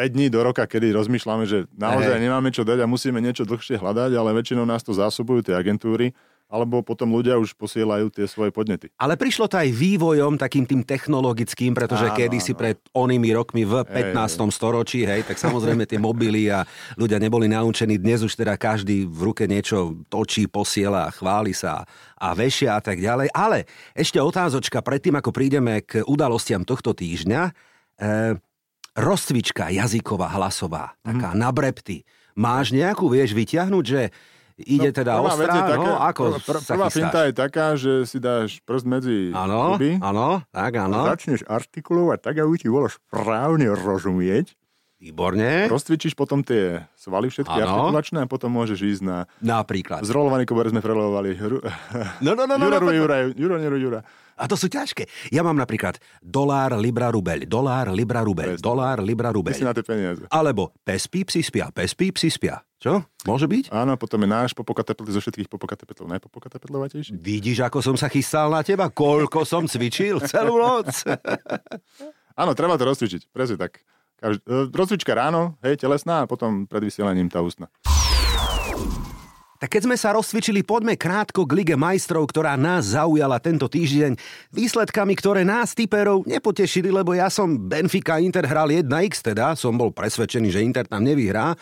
5 0.00 0.16
dní 0.16 0.26
do 0.32 0.40
roka, 0.40 0.64
kedy 0.64 0.96
rozmýšľame, 0.96 1.44
že 1.44 1.68
naozaj 1.76 2.16
hej. 2.16 2.24
nemáme 2.24 2.48
čo 2.50 2.64
dať 2.64 2.80
a 2.80 2.86
musíme 2.88 3.20
niečo 3.20 3.44
dlhšie 3.44 3.76
hľadať, 3.76 4.10
ale 4.16 4.32
väčšinou 4.32 4.64
nás 4.64 4.80
to 4.80 4.96
zásobujú 4.96 5.52
tie 5.52 5.54
agentúry 5.54 6.16
alebo 6.50 6.82
potom 6.82 7.14
ľudia 7.14 7.38
už 7.38 7.54
posielajú 7.54 8.10
tie 8.10 8.26
svoje 8.26 8.50
podnety. 8.50 8.90
Ale 8.98 9.14
prišlo 9.14 9.46
to 9.46 9.54
aj 9.54 9.70
vývojom 9.70 10.34
takým 10.34 10.66
tým 10.66 10.82
technologickým, 10.82 11.70
pretože 11.78 12.10
Áno, 12.10 12.18
kedy 12.18 12.38
si 12.42 12.52
áno. 12.52 12.58
pred 12.58 12.76
onými 12.90 13.30
rokmi 13.30 13.62
v 13.62 13.86
15. 13.86 14.50
storočí, 14.50 15.06
hej, 15.06 15.22
tak 15.22 15.38
samozrejme 15.38 15.86
tie 15.86 16.02
mobily 16.02 16.50
a 16.50 16.66
ľudia 16.98 17.22
neboli 17.22 17.46
naučení. 17.46 18.02
Dnes 18.02 18.26
už 18.26 18.34
teda 18.34 18.58
každý 18.58 19.06
v 19.06 19.30
ruke 19.30 19.46
niečo 19.46 20.02
točí, 20.10 20.50
posiela, 20.50 21.06
chváli 21.14 21.54
sa 21.54 21.86
a 22.18 22.34
vešia 22.34 22.74
a 22.74 22.82
tak 22.82 22.98
ďalej. 22.98 23.30
Ale 23.30 23.70
ešte 23.94 24.18
otázočka 24.18 24.82
predtým, 24.82 25.14
ako 25.22 25.30
prídeme 25.30 25.86
k 25.86 26.02
udalostiam 26.02 26.66
tohto 26.66 26.90
týždňa. 26.90 27.42
E, 27.46 27.52
rozcvička 28.98 29.70
jazyková, 29.70 30.34
hlasová, 30.34 30.98
taká 31.06 31.30
na 31.38 31.54
brepty. 31.54 32.02
Máš 32.34 32.74
nejakú, 32.74 33.06
vieš 33.06 33.38
vyťahnuť, 33.38 33.84
že 33.86 34.10
ide 34.62 34.90
teda 34.90 35.12
No, 35.14 35.26
je 35.26 35.34
ostrá, 35.34 35.54
no, 35.54 35.66
taká- 35.66 35.98
ako 36.06 36.22
pr- 36.38 36.62
Prvá 36.64 36.88
finta 36.88 37.20
je 37.22 37.32
taká, 37.32 37.66
že 37.74 38.04
si 38.04 38.16
dáš 38.16 38.60
prst 38.60 38.84
medzi 38.84 39.18
Áno, 39.30 39.74
zuby 39.74 39.96
áno, 39.98 40.44
tak 40.48 40.72
a 40.74 40.84
áno. 40.84 41.04
začneš 41.06 41.40
artikulovať 41.44 42.18
tak, 42.20 42.34
aby 42.36 42.54
ti 42.54 42.66
bolo 42.66 42.86
správne 42.86 43.70
rozumieť. 43.70 44.54
Výborne. 44.98 45.64
Rozcvičíš 45.66 46.12
potom 46.12 46.44
tie 46.44 46.84
svaly 46.92 47.26
všetky 47.26 47.48
Áno. 47.54 47.88
artikulačné 47.88 48.20
a 48.20 48.28
potom 48.28 48.52
môžeš 48.52 48.78
ísť 48.78 49.02
na 49.02 49.24
Napríklad. 49.40 50.04
zrolovaný 50.04 50.44
kober 50.44 50.68
sme 50.68 50.78
prelovali. 50.78 51.32
Ru... 51.34 51.64
No, 52.20 52.36
no, 52.36 52.44
no, 52.44 52.54
no, 52.54 52.68
Jura, 52.68 52.78
no, 52.78 52.92
Jura, 52.92 53.16
no. 53.18 53.32
Jura, 53.32 53.56
Jura, 53.56 53.56
Jura, 53.58 53.78
Jura. 53.78 54.00
A 54.40 54.48
to 54.48 54.56
sú 54.56 54.72
ťažké. 54.72 55.04
Ja 55.28 55.44
mám 55.44 55.54
napríklad 55.54 56.00
dolár, 56.24 56.72
libra, 56.80 57.12
rubeľ, 57.12 57.44
dolár, 57.44 57.92
libra, 57.92 58.24
rubeľ, 58.24 58.56
Presne. 58.56 58.64
dolár, 58.64 58.98
libra, 59.04 59.28
Ty 59.28 59.36
si 59.36 59.36
rubeľ. 59.36 59.52
na 59.60 59.72
tie 59.76 59.84
peniaze. 59.84 60.22
Alebo 60.32 60.72
pes 60.80 61.04
pí, 61.04 61.28
psi 61.28 61.44
spia, 61.44 61.68
pes 61.68 61.92
pí, 61.92 62.08
psi 62.08 62.32
spia. 62.32 62.64
Čo? 62.80 63.04
Môže 63.28 63.44
byť? 63.44 63.68
Áno, 63.68 64.00
potom 64.00 64.24
je 64.24 64.28
náš 64.32 64.56
popokaté 64.56 64.96
petl 64.96 65.12
zo 65.12 65.20
všetkých 65.20 65.52
popokaté 65.52 65.84
petlov 65.84 66.08
najpopokaté 66.08 66.56
petlovatejší. 66.56 67.12
Vidíš, 67.12 67.60
ako 67.60 67.84
som 67.84 67.96
sa 68.00 68.08
chystal 68.08 68.48
na 68.48 68.64
teba? 68.64 68.88
Koľko 68.88 69.44
som 69.44 69.68
cvičil 69.68 70.16
celú 70.24 70.56
noc? 70.56 71.04
Áno, 72.40 72.56
treba 72.56 72.80
to 72.80 72.88
rozcvičiť, 72.88 73.28
presne 73.28 73.60
tak. 73.60 73.84
Každ- 74.16 74.44
e, 74.48 74.72
rozcvička 74.72 75.12
ráno, 75.12 75.60
hej, 75.60 75.76
telesná 75.76 76.24
a 76.24 76.28
potom 76.28 76.64
pred 76.64 76.80
vysielaním 76.80 77.28
tá 77.28 77.44
ústna. 77.44 77.68
Tak 79.60 79.76
keď 79.76 79.82
sme 79.84 79.96
sa 80.00 80.16
rozcvičili, 80.16 80.64
poďme 80.64 80.96
krátko 80.96 81.44
k 81.44 81.52
Lige 81.52 81.76
majstrov, 81.76 82.24
ktorá 82.24 82.56
nás 82.56 82.96
zaujala 82.96 83.36
tento 83.36 83.68
týždeň 83.68 84.16
výsledkami, 84.56 85.12
ktoré 85.12 85.44
nás 85.44 85.76
typerov 85.76 86.24
nepotešili, 86.24 86.88
lebo 86.88 87.12
ja 87.12 87.28
som 87.28 87.68
Benfica 87.68 88.16
Inter 88.16 88.48
hral 88.48 88.72
1x, 88.72 89.20
teda 89.20 89.52
som 89.52 89.76
bol 89.76 89.92
presvedčený, 89.92 90.48
že 90.48 90.64
Inter 90.64 90.88
tam 90.88 91.04
nevyhrá. 91.04 91.52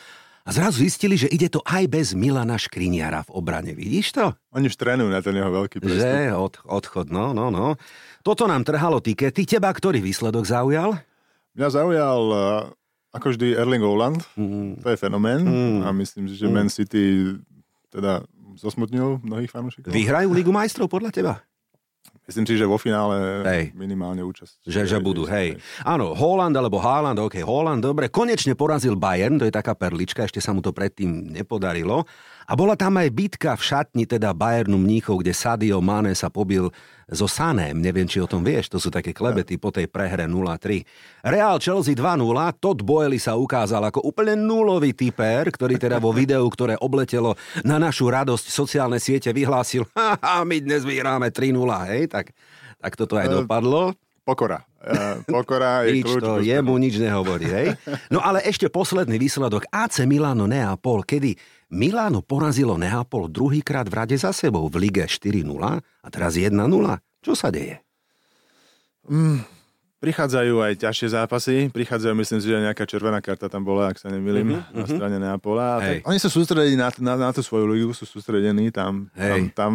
A 0.47 0.51
zrazu 0.55 0.87
zistili, 0.87 1.19
že 1.19 1.27
ide 1.29 1.51
to 1.51 1.59
aj 1.67 1.91
bez 1.91 2.15
Milana 2.15 2.55
Škriniara 2.55 3.27
v 3.27 3.35
obrane. 3.35 3.75
Vidíš 3.75 4.15
to? 4.15 4.31
Oni 4.55 4.71
už 4.71 4.79
trénujú 4.79 5.11
na 5.11 5.19
ten 5.19 5.35
jeho 5.35 5.51
veľký 5.51 5.83
prestup. 5.83 5.99
Že? 6.01 6.33
Od, 6.39 6.55
odchod, 6.71 7.07
no, 7.11 7.35
no, 7.35 7.51
no. 7.51 7.75
Toto 8.23 8.47
nám 8.47 8.63
trhalo 8.63 9.03
tikety. 9.03 9.43
Teba 9.43 9.69
ktorý 9.69 9.99
výsledok 10.01 10.47
zaujal? 10.47 10.97
Mňa 11.53 11.69
zaujal 11.69 12.21
e, 12.31 12.39
ako 13.11 13.27
vždy 13.35 13.59
Erling 13.59 13.83
Haaland, 13.83 14.23
Mm. 14.39 14.81
to 14.81 14.89
je 14.89 14.97
fenomén 14.97 15.43
Mm. 15.43 15.83
a 15.83 15.91
myslím 15.93 16.31
si, 16.31 16.39
že 16.39 16.47
Man 16.47 16.71
City 16.73 17.35
teda 17.89 18.25
zosmutnil 18.59 19.21
mnohých 19.23 19.53
fanúšikov. 19.53 19.93
Vyhrajú 19.93 20.33
Ligu 20.33 20.53
majstrov 20.53 20.89
podľa 20.89 21.11
teba? 21.13 21.35
Myslím 22.29 22.45
si, 22.45 22.61
že 22.61 22.69
vo 22.69 22.77
finále 22.77 23.41
Hej. 23.41 23.65
minimálne 23.73 24.21
účasť. 24.21 24.69
Že, 24.69 24.81
že 24.85 24.99
budú, 25.01 25.25
hej. 25.25 25.57
Áno, 25.81 26.13
Holland 26.13 26.53
alebo 26.53 26.77
Haaland, 26.77 27.17
ok, 27.25 27.41
Holland, 27.41 27.81
dobre, 27.81 28.13
konečne 28.13 28.53
porazil 28.53 29.01
Bayern, 29.01 29.41
to 29.41 29.49
je 29.49 29.53
taká 29.53 29.73
perlička, 29.73 30.29
ešte 30.29 30.37
sa 30.37 30.53
mu 30.53 30.61
to 30.61 30.77
predtým 30.77 31.33
nepodarilo. 31.33 32.05
A 32.49 32.57
bola 32.57 32.81
tam 32.81 32.97
aj 32.97 33.13
bitka 33.13 33.53
v 33.53 33.61
šatni, 33.61 34.09
teda 34.09 34.33
Bayernu 34.33 34.81
Mníchov, 34.81 35.21
kde 35.21 35.37
Sadio 35.37 35.85
Mane 35.85 36.17
sa 36.17 36.33
pobil 36.33 36.73
so 37.13 37.29
Sanem, 37.29 37.77
neviem, 37.77 38.09
či 38.09 38.25
o 38.25 38.29
tom 38.29 38.41
vieš, 38.41 38.73
to 38.73 38.81
sú 38.81 38.89
také 38.89 39.13
klebety 39.13 39.61
po 39.61 39.69
tej 39.69 39.85
prehre 39.85 40.25
0-3. 40.25 40.81
Real 41.29 41.61
Chelsea 41.61 41.93
2-0, 41.93 42.25
Todd 42.57 42.81
Boehly 42.81 43.21
sa 43.21 43.37
ukázal 43.37 43.93
ako 43.93 44.01
úplne 44.01 44.33
nulový 44.33 44.97
typer, 44.97 45.53
ktorý 45.53 45.77
teda 45.77 46.01
vo 46.01 46.09
videu, 46.09 46.45
ktoré 46.49 46.81
obletelo 46.81 47.37
na 47.69 47.77
našu 47.77 48.09
radosť 48.09 48.49
sociálne 48.49 48.97
siete 48.97 49.29
vyhlásil, 49.29 49.85
haha, 49.97 50.49
my 50.49 50.57
dnes 50.65 50.89
vyhráme 50.89 51.29
3-0, 51.29 51.53
hej, 51.93 52.09
tak, 52.09 52.33
tak 52.81 52.93
toto 52.97 53.21
aj 53.21 53.29
Eh, 53.29 53.35
dopadlo. 53.45 53.93
Pokora. 54.29 54.61
E, 54.77 55.25
Pokora 55.25 55.89
je 55.89 55.97
Nič 55.97 56.05
kľúč. 56.05 56.21
to 56.21 56.31
úspechu. 56.37 56.53
jemu 56.53 56.75
nič 56.77 56.95
nehovorí, 56.97 57.49
hej? 57.49 57.67
No 58.09 58.21
ale 58.21 58.45
ešte 58.45 58.69
posledný 58.69 59.17
výsledok 59.17 59.65
AC 59.73 60.05
Milano 60.05 60.45
Neapol, 60.45 61.01
kedy 61.01 61.33
Milano 61.71 62.21
porazilo 62.21 62.77
Neapol 62.77 63.27
druhýkrát 63.27 63.85
v 63.85 63.95
rade 63.97 64.17
za 64.17 64.31
sebou 64.31 64.69
v 64.69 64.85
lige 64.85 65.05
4-0 65.05 65.49
a 65.81 66.09
teraz 66.09 66.37
1-0. 66.37 66.53
Čo 67.19 67.33
sa 67.33 67.49
deje? 67.49 67.81
Mm, 69.05 69.41
prichádzajú 69.99 70.55
aj 70.61 70.73
ťažšie 70.79 71.09
zápasy. 71.11 71.57
Prichádzajú, 71.69 72.13
myslím 72.15 72.39
si, 72.39 72.47
že 72.47 72.61
nejaká 72.61 72.85
červená 72.85 73.19
karta 73.19 73.49
tam 73.49 73.65
bola, 73.65 73.89
ak 73.89 73.97
sa 73.97 74.09
nemýlim, 74.09 74.61
Mhm, 74.61 74.63
na 74.71 74.85
mhm. 74.85 74.91
strane 74.93 75.17
Neapola. 75.17 75.81
Hej. 75.81 76.05
Tak, 76.05 76.09
oni 76.09 76.19
sú 76.21 76.29
sústredení 76.31 76.77
na, 76.77 76.93
na, 77.01 77.15
na 77.19 77.31
tú 77.33 77.41
svoju 77.41 77.65
ligu, 77.67 77.91
sú 77.91 78.05
sústredení 78.05 78.69
tam. 78.69 79.09
Tam, 79.11 79.41
tam, 79.51 79.73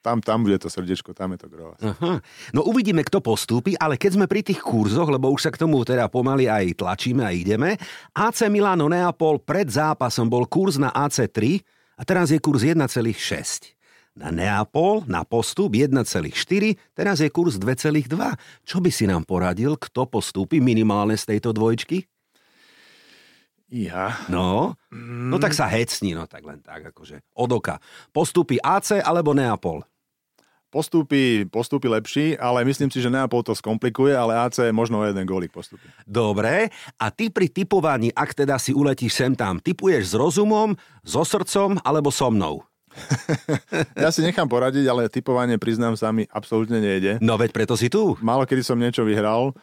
tam, 0.00 0.24
tam 0.24 0.48
bude 0.48 0.56
to 0.56 0.72
srdiečko, 0.72 1.12
tam 1.12 1.36
je 1.36 1.44
to 1.44 1.48
gro. 1.52 1.76
Aha. 1.76 2.24
No 2.56 2.60
uvidíme, 2.64 3.04
kto 3.04 3.20
postúpi, 3.20 3.76
ale 3.76 4.00
keď 4.00 4.16
sme 4.16 4.26
pri 4.26 4.40
tých 4.40 4.60
kurzoch, 4.64 5.12
lebo 5.12 5.28
už 5.28 5.48
sa 5.48 5.50
k 5.52 5.60
tomu 5.60 5.84
teda 5.84 6.08
pomaly 6.08 6.48
aj 6.48 6.80
tlačíme 6.80 7.20
a 7.20 7.30
ideme, 7.32 7.76
AC 8.16 8.48
Milano 8.48 8.88
Neapol 8.88 9.44
pred 9.44 9.68
zápasom 9.68 10.32
bol 10.32 10.48
kurz 10.48 10.80
na 10.80 10.88
AC3 10.90 11.60
a 12.00 12.02
teraz 12.08 12.32
je 12.32 12.40
kurz 12.40 12.64
1,6. 12.64 12.80
Na 14.16 14.32
Neapol 14.34 15.06
na 15.06 15.22
postup 15.22 15.76
1,4, 15.76 15.94
teraz 16.96 17.22
je 17.22 17.28
kurz 17.30 17.60
2,2. 17.60 18.08
Čo 18.66 18.82
by 18.82 18.90
si 18.90 19.04
nám 19.06 19.22
poradil, 19.28 19.76
kto 19.78 20.08
postúpi 20.08 20.58
minimálne 20.58 21.14
z 21.14 21.36
tejto 21.36 21.54
dvojčky? 21.54 22.08
Ja. 23.70 24.18
No, 24.26 24.74
no 24.90 25.36
tak 25.38 25.54
sa 25.54 25.70
hecni, 25.70 26.10
no 26.10 26.26
tak 26.26 26.42
len 26.42 26.58
tak 26.58 26.90
akože 26.90 27.22
od 27.38 27.50
oka. 27.54 27.78
Postúpi 28.10 28.58
AC 28.58 28.98
alebo 28.98 29.30
Neapol? 29.30 29.86
Postúpi, 30.70 31.50
postúpi 31.50 31.90
lepší, 31.90 32.38
ale 32.38 32.62
myslím 32.62 32.94
si, 32.94 33.02
že 33.02 33.10
Neapol 33.10 33.42
to 33.42 33.58
skomplikuje, 33.58 34.14
ale 34.14 34.38
AC 34.38 34.70
možno 34.70 35.02
o 35.02 35.04
jeden 35.04 35.26
gólik 35.26 35.50
postúpi. 35.50 35.82
Dobre, 36.06 36.70
a 36.94 37.10
ty 37.10 37.26
pri 37.26 37.50
typovaní, 37.50 38.14
ak 38.14 38.38
teda 38.38 38.54
si 38.54 38.70
uletíš 38.70 39.18
sem 39.18 39.34
tam, 39.34 39.58
typuješ 39.58 40.10
s 40.10 40.14
rozumom, 40.14 40.78
so 41.02 41.26
srdcom 41.26 41.82
alebo 41.82 42.14
so 42.14 42.30
mnou? 42.30 42.62
Ja 43.98 44.14
si 44.14 44.22
nechám 44.22 44.46
poradiť, 44.46 44.86
ale 44.86 45.10
typovanie, 45.10 45.58
priznám 45.58 45.98
sa, 45.98 46.14
mi 46.14 46.26
absolútne 46.30 46.78
nejde. 46.78 47.18
No 47.18 47.34
veď 47.34 47.50
preto 47.50 47.74
si 47.74 47.90
tu. 47.90 48.14
Málo 48.22 48.46
kedy 48.46 48.62
som 48.62 48.78
niečo 48.78 49.02
vyhral. 49.02 49.54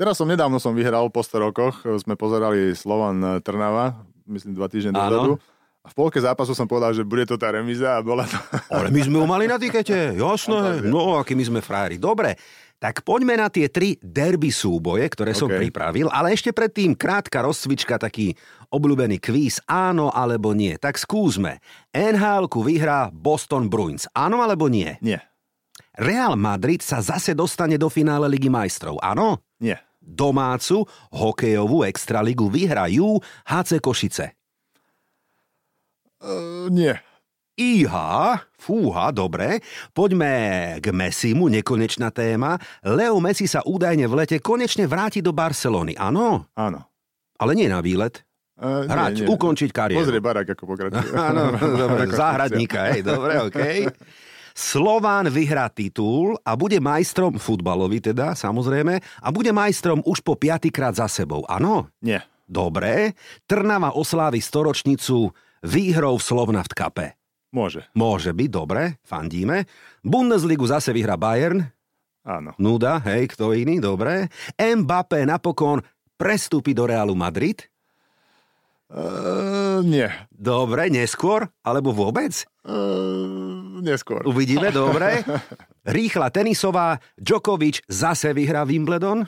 Teraz 0.00 0.16
som 0.16 0.24
nedávno 0.24 0.56
som 0.56 0.72
vyhral 0.72 1.12
po 1.12 1.20
100 1.20 1.44
rokoch. 1.52 1.84
Sme 2.00 2.16
pozerali 2.16 2.72
Slovan 2.72 3.40
Trnava, 3.44 4.00
myslím 4.28 4.56
dva 4.56 4.72
týždne 4.72 4.96
Áno. 4.96 5.36
A 5.82 5.90
v 5.90 5.94
polke 5.98 6.22
zápasu 6.22 6.54
som 6.54 6.70
povedal, 6.70 6.94
že 6.94 7.02
bude 7.02 7.26
to 7.26 7.34
tá 7.34 7.50
remíza 7.50 7.98
a 7.98 8.04
bola 8.06 8.22
to... 8.22 8.38
Ale 8.70 8.94
my 8.94 9.00
sme 9.02 9.16
ho 9.18 9.26
mali 9.26 9.50
na 9.50 9.58
tikete, 9.58 10.14
jasné. 10.14 10.86
No, 10.86 11.18
aký 11.18 11.34
my 11.34 11.42
sme 11.42 11.58
frári. 11.58 11.98
Dobre, 11.98 12.38
tak 12.78 13.02
poďme 13.02 13.34
na 13.34 13.50
tie 13.50 13.66
tri 13.66 13.98
derby 13.98 14.54
súboje, 14.54 15.10
ktoré 15.10 15.34
som 15.34 15.50
OK. 15.50 15.58
pripravil, 15.58 16.06
ale 16.06 16.38
ešte 16.38 16.54
predtým 16.54 16.94
krátka 16.94 17.42
rozcvička, 17.42 17.98
taký 17.98 18.34
obľúbený 18.70 19.18
kvíz, 19.18 19.58
áno 19.66 20.14
alebo 20.14 20.54
nie. 20.54 20.78
Tak 20.78 21.02
skúsme. 21.02 21.58
nhl 21.90 22.46
vyhrá 22.46 23.10
Boston 23.10 23.66
Bruins, 23.66 24.06
áno 24.14 24.38
alebo 24.38 24.70
nie? 24.70 24.98
Nie, 25.02 25.18
Real 25.98 26.40
Madrid 26.40 26.80
sa 26.80 27.04
zase 27.04 27.36
dostane 27.36 27.76
do 27.76 27.92
finále 27.92 28.24
Ligy 28.30 28.48
majstrov, 28.48 28.96
áno? 29.02 29.44
nie, 29.60 29.76
Domácu 30.02 30.82
hokejovú 31.14 31.86
extraligu 31.86 32.50
vyhrajú 32.50 33.22
HC 33.46 33.78
Košice. 33.78 34.34
Uh, 36.22 36.66
nie. 36.70 36.94
Iha, 37.52 38.40
fúha, 38.56 39.12
dobre. 39.12 39.60
Poďme 39.92 40.32
k 40.80 40.88
Messimu, 40.88 41.52
nekonečná 41.52 42.08
téma. 42.08 42.56
Leo 42.80 43.20
Messi 43.20 43.44
sa 43.44 43.60
údajne 43.60 44.08
v 44.08 44.24
lete 44.24 44.40
konečne 44.40 44.88
vráti 44.88 45.20
do 45.20 45.36
Barcelony, 45.36 45.92
áno? 46.00 46.48
Áno. 46.56 46.80
Ale 47.36 47.52
nie 47.52 47.68
na 47.68 47.84
výlet. 47.84 48.24
Uh, 48.56 48.88
Hrať, 48.88 49.26
ukončiť 49.26 49.68
kariéru. 49.68 50.00
Pozrie 50.00 50.22
barak, 50.22 50.54
ako 50.54 50.64
pokračuje. 50.64 51.12
Áno, 51.28 51.56
dobre, 51.56 52.06
záhradníka, 52.14 52.94
hej, 52.94 53.02
dobre, 53.02 53.50
okej. 53.50 53.90
Slován 54.52 55.32
vyhrá 55.32 55.72
titul 55.72 56.36
a 56.44 56.52
bude 56.54 56.76
majstrom, 56.76 57.40
futbalový 57.40 58.04
teda, 58.04 58.36
samozrejme, 58.36 59.00
a 59.00 59.28
bude 59.32 59.50
majstrom 59.50 60.04
už 60.04 60.20
po 60.20 60.36
piatýkrát 60.36 60.92
za 60.94 61.08
sebou, 61.08 61.42
áno? 61.48 61.88
Nie. 62.04 62.22
Dobre. 62.44 63.16
Trnava 63.48 63.96
oslávi 63.96 64.38
storočnicu 64.44 65.32
výhrou 65.62 66.18
v 66.18 66.26
Slovnaft 66.26 66.74
Cupe. 66.74 67.14
Môže. 67.52 67.84
Môže 67.92 68.32
byť, 68.32 68.48
dobre, 68.48 68.96
fandíme. 69.04 69.68
Bundesligu 70.00 70.64
zase 70.64 70.90
vyhrá 70.90 71.20
Bayern. 71.20 71.68
Áno. 72.22 72.54
Nuda, 72.56 73.02
hej, 73.02 73.34
kto 73.34 73.52
iný, 73.52 73.82
dobre. 73.82 74.30
Mbappé 74.56 75.26
napokon 75.26 75.82
prestúpi 76.16 76.72
do 76.72 76.86
Realu 76.86 77.18
Madrid. 77.18 77.66
Uh, 78.92 79.80
nie. 79.84 80.06
Dobre, 80.28 80.92
neskôr, 80.92 81.48
alebo 81.64 81.96
vôbec? 81.96 82.44
Uh, 82.62 83.80
neskôr. 83.80 84.22
Uvidíme, 84.28 84.68
dobre. 84.84 85.24
Rýchla 85.82 86.30
tenisová, 86.30 87.00
Djokovic 87.16 87.84
zase 87.88 88.30
vyhrá 88.36 88.62
Wimbledon. 88.64 89.24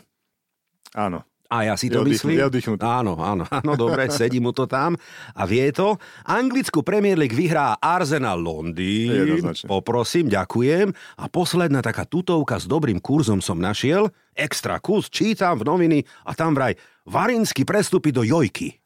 Áno. 0.94 1.26
A 1.52 1.68
ja 1.68 1.74
si 1.76 1.92
to 1.92 2.00
myslím. 2.08 2.40
Áno, 2.80 3.20
áno, 3.20 3.44
áno, 3.48 3.72
dobre, 3.76 4.08
sedí 4.12 4.40
mu 4.40 4.52
to 4.52 4.64
tam 4.64 4.96
a 5.36 5.42
vie 5.44 5.68
to. 5.72 5.96
Anglickú 6.24 6.80
Premier 6.80 7.16
League 7.16 7.36
vyhrá 7.36 7.76
Arsenal 7.80 8.40
Londýn. 8.40 9.40
Poprosím, 9.68 10.28
ďakujem. 10.32 10.92
A 11.20 11.24
posledná 11.28 11.80
taká 11.84 12.04
tutovka 12.08 12.56
s 12.60 12.68
dobrým 12.68 13.00
kurzom 13.00 13.40
som 13.40 13.60
našiel. 13.60 14.08
Extra 14.34 14.80
kurz, 14.80 15.12
čítam 15.12 15.60
v 15.60 15.68
noviny 15.68 15.98
a 16.26 16.32
tam 16.34 16.56
vraj 16.56 16.74
Varinsky 17.04 17.68
prestupy 17.68 18.10
do 18.10 18.24
Jojky. 18.24 18.83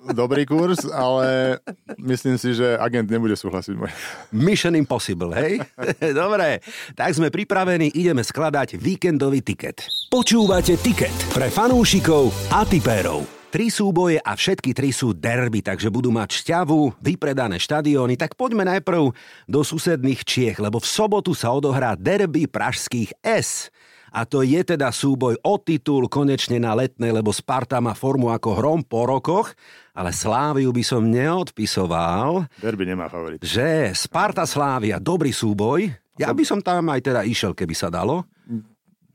Dobrý 0.00 0.48
kurz, 0.48 0.88
ale 0.88 1.60
myslím 2.00 2.40
si, 2.40 2.56
že 2.56 2.80
agent 2.80 3.04
nebude 3.04 3.36
súhlasiť 3.36 3.74
môj. 3.76 3.92
Mission 4.32 4.72
Impossible, 4.72 5.36
hej? 5.36 5.60
Dobre, 6.20 6.64
tak 6.96 7.12
sme 7.12 7.28
pripravení, 7.28 7.92
ideme 7.92 8.24
skladať 8.24 8.80
víkendový 8.80 9.44
tiket. 9.44 9.84
Počúvate 10.08 10.80
tiket 10.80 11.12
pre 11.36 11.52
fanúšikov 11.52 12.32
a 12.48 12.64
tipérov. 12.64 13.40
Tri 13.50 13.66
súboje 13.66 14.22
a 14.22 14.38
všetky 14.38 14.70
tri 14.70 14.94
sú 14.94 15.10
derby, 15.10 15.58
takže 15.58 15.90
budú 15.90 16.14
mať 16.14 16.38
šťavu, 16.38 17.02
vypredané 17.02 17.58
štadióny. 17.58 18.14
Tak 18.14 18.38
poďme 18.38 18.62
najprv 18.62 19.10
do 19.50 19.60
susedných 19.66 20.22
Čiech, 20.22 20.62
lebo 20.62 20.78
v 20.78 20.86
sobotu 20.86 21.34
sa 21.34 21.50
odohrá 21.50 21.98
derby 21.98 22.46
pražských 22.46 23.10
S. 23.26 23.74
A 24.10 24.26
to 24.26 24.42
je 24.42 24.60
teda 24.66 24.90
súboj 24.90 25.38
o 25.46 25.54
titul 25.62 26.10
konečne 26.10 26.58
na 26.58 26.74
letnej, 26.74 27.14
lebo 27.14 27.30
Sparta 27.30 27.78
má 27.78 27.94
formu 27.94 28.34
ako 28.34 28.58
hrom 28.58 28.80
po 28.82 29.06
rokoch, 29.06 29.54
ale 29.94 30.10
Sláviu 30.10 30.74
by 30.74 30.82
som 30.82 31.06
neodpisoval, 31.06 32.50
Derby 32.58 32.84
nemá 32.90 33.06
favorit. 33.06 33.38
že 33.42 33.94
Sparta 33.94 34.42
Slávia, 34.46 34.98
dobrý 34.98 35.30
súboj. 35.30 35.90
Ja 36.18 36.34
by 36.36 36.44
som 36.44 36.60
tam 36.60 36.90
aj 36.92 37.00
teda 37.00 37.20
išiel, 37.24 37.56
keby 37.56 37.72
sa 37.72 37.88
dalo. 37.88 38.28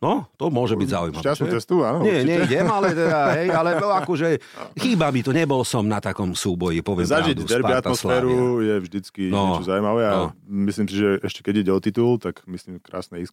No, 0.04 0.28
to 0.36 0.52
môže 0.52 0.76
byť 0.76 0.90
zaujímavé. 0.92 1.24
Šťastnú 1.24 1.48
cestu, 1.56 1.76
áno. 1.82 2.04
Nie, 2.04 2.20
určite. 2.22 2.30
nejdem, 2.36 2.68
ale 2.68 2.88
teda, 2.92 3.20
hej, 3.40 3.48
ale 3.52 3.70
no, 3.82 3.88
akože 3.96 4.28
chýba 4.76 5.08
mi 5.10 5.24
to, 5.24 5.32
nebol 5.32 5.64
som 5.64 5.88
na 5.88 6.04
takom 6.04 6.36
súboji, 6.36 6.84
poviem 6.84 7.08
Zažiť 7.08 7.38
pravdu, 7.40 7.50
derby 7.50 7.74
atmosféru 7.74 8.60
je 8.60 8.76
vždycky 8.84 9.22
No, 9.32 9.56
niečo 9.56 9.72
zaujímavé 9.72 10.04
a 10.04 10.14
no. 10.14 10.26
myslím 10.68 10.86
si, 10.92 10.96
že 11.00 11.10
ešte 11.24 11.40
keď 11.48 11.56
ide 11.64 11.72
o 11.72 11.80
titul, 11.80 12.20
tak 12.20 12.44
myslím 12.46 12.84
krásne 12.84 13.24
x 13.24 13.32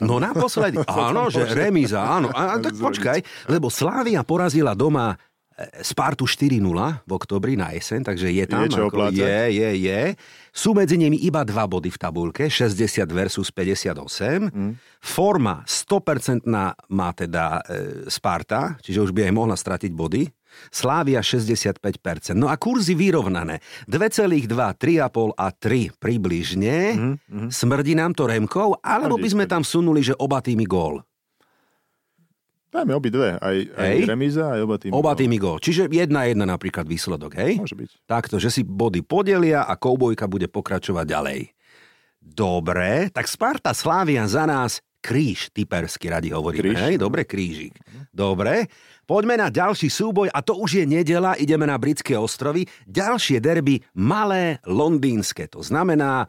tam. 0.00 0.08
No 0.08 0.16
naposledy, 0.16 0.80
áno, 1.08 1.28
že 1.28 1.44
remíza, 1.44 2.00
áno. 2.00 2.32
A, 2.32 2.56
tak 2.56 2.74
počkaj, 2.74 3.50
lebo 3.52 3.68
Slávia 3.68 4.24
porazila 4.24 4.72
doma 4.72 5.12
Spartu 5.82 6.22
4-0 6.22 6.62
v 7.02 7.10
oktobri 7.10 7.58
na 7.58 7.74
jeseň, 7.74 8.06
takže 8.06 8.30
je 8.30 8.44
tam. 8.46 8.62
Je 8.62 8.78
čo 8.78 8.86
ako, 8.86 9.10
oplácať. 9.10 9.18
je, 9.18 9.38
je, 9.58 9.70
je. 9.90 10.02
Sú 10.54 10.70
medzi 10.70 10.94
nimi 10.94 11.18
iba 11.18 11.42
dva 11.42 11.66
body 11.66 11.90
v 11.90 11.98
tabulke, 11.98 12.46
60 12.46 12.78
versus 13.10 13.50
58. 13.50 14.54
Mm. 14.54 14.78
Forma 15.02 15.66
100% 15.66 16.46
má 16.94 17.10
teda 17.10 17.58
e, 17.66 18.06
Sparta, 18.06 18.78
čiže 18.78 19.02
už 19.02 19.10
by 19.10 19.26
aj 19.26 19.32
mohla 19.34 19.58
stratiť 19.58 19.90
body. 19.90 20.30
Slávia 20.70 21.22
65%. 21.22 22.38
No 22.38 22.46
a 22.46 22.54
kurzy 22.54 22.94
vyrovnané. 22.94 23.58
2,2, 23.90 24.46
3,5 24.46 25.34
a 25.34 25.46
3 25.50 25.90
približne. 25.98 26.76
Mhm, 26.94 27.50
Smrdí 27.50 27.98
nám 27.98 28.14
to 28.14 28.30
Remkov, 28.30 28.78
alebo 28.78 29.18
by 29.18 29.26
sme 29.26 29.44
tam 29.50 29.66
sunuli, 29.66 30.06
že 30.06 30.14
oba 30.14 30.38
týmy 30.38 30.70
gól. 30.70 31.02
Dajme 32.68 32.92
obi 32.92 33.08
dve, 33.08 33.40
aj, 33.40 33.56
aj 33.80 33.88
Hej. 33.96 34.00
remíza, 34.04 34.44
aj 34.52 34.60
oba 34.60 34.76
týmy. 34.76 34.92
Oba 34.92 35.12
týmy 35.16 35.36
gól. 35.40 35.56
Čiže 35.56 35.88
jedna 35.88 36.28
jedna 36.28 36.44
napríklad 36.44 36.84
výsledok, 36.84 37.40
hej? 37.40 37.56
Môže 37.64 37.72
byť. 37.72 37.90
Takto, 38.04 38.36
že 38.36 38.52
si 38.52 38.60
body 38.60 39.00
podelia 39.00 39.64
a 39.64 39.72
koubojka 39.80 40.28
bude 40.28 40.52
pokračovať 40.52 41.06
ďalej. 41.08 41.40
Dobre, 42.20 43.08
tak 43.08 43.24
Sparta 43.24 43.72
Slávia 43.72 44.28
za 44.28 44.44
nás 44.44 44.84
kríž, 45.00 45.48
typersky 45.54 46.10
radi 46.10 46.28
hovoríme, 46.34 46.74
Kríž. 46.74 46.84
hej? 46.84 46.94
Dobre, 47.00 47.24
krížik. 47.24 47.78
Dobre, 48.10 48.66
poďme 49.08 49.38
na 49.40 49.48
ďalší 49.48 49.88
súboj 49.88 50.28
a 50.28 50.42
to 50.42 50.58
už 50.58 50.82
je 50.82 50.84
nedela, 50.84 51.38
ideme 51.38 51.64
na 51.64 51.78
Britské 51.78 52.18
ostrovy. 52.18 52.66
Ďalšie 52.84 53.38
derby, 53.40 53.80
malé, 53.96 54.58
londýnske, 54.66 55.48
to 55.48 55.62
znamená 55.62 56.26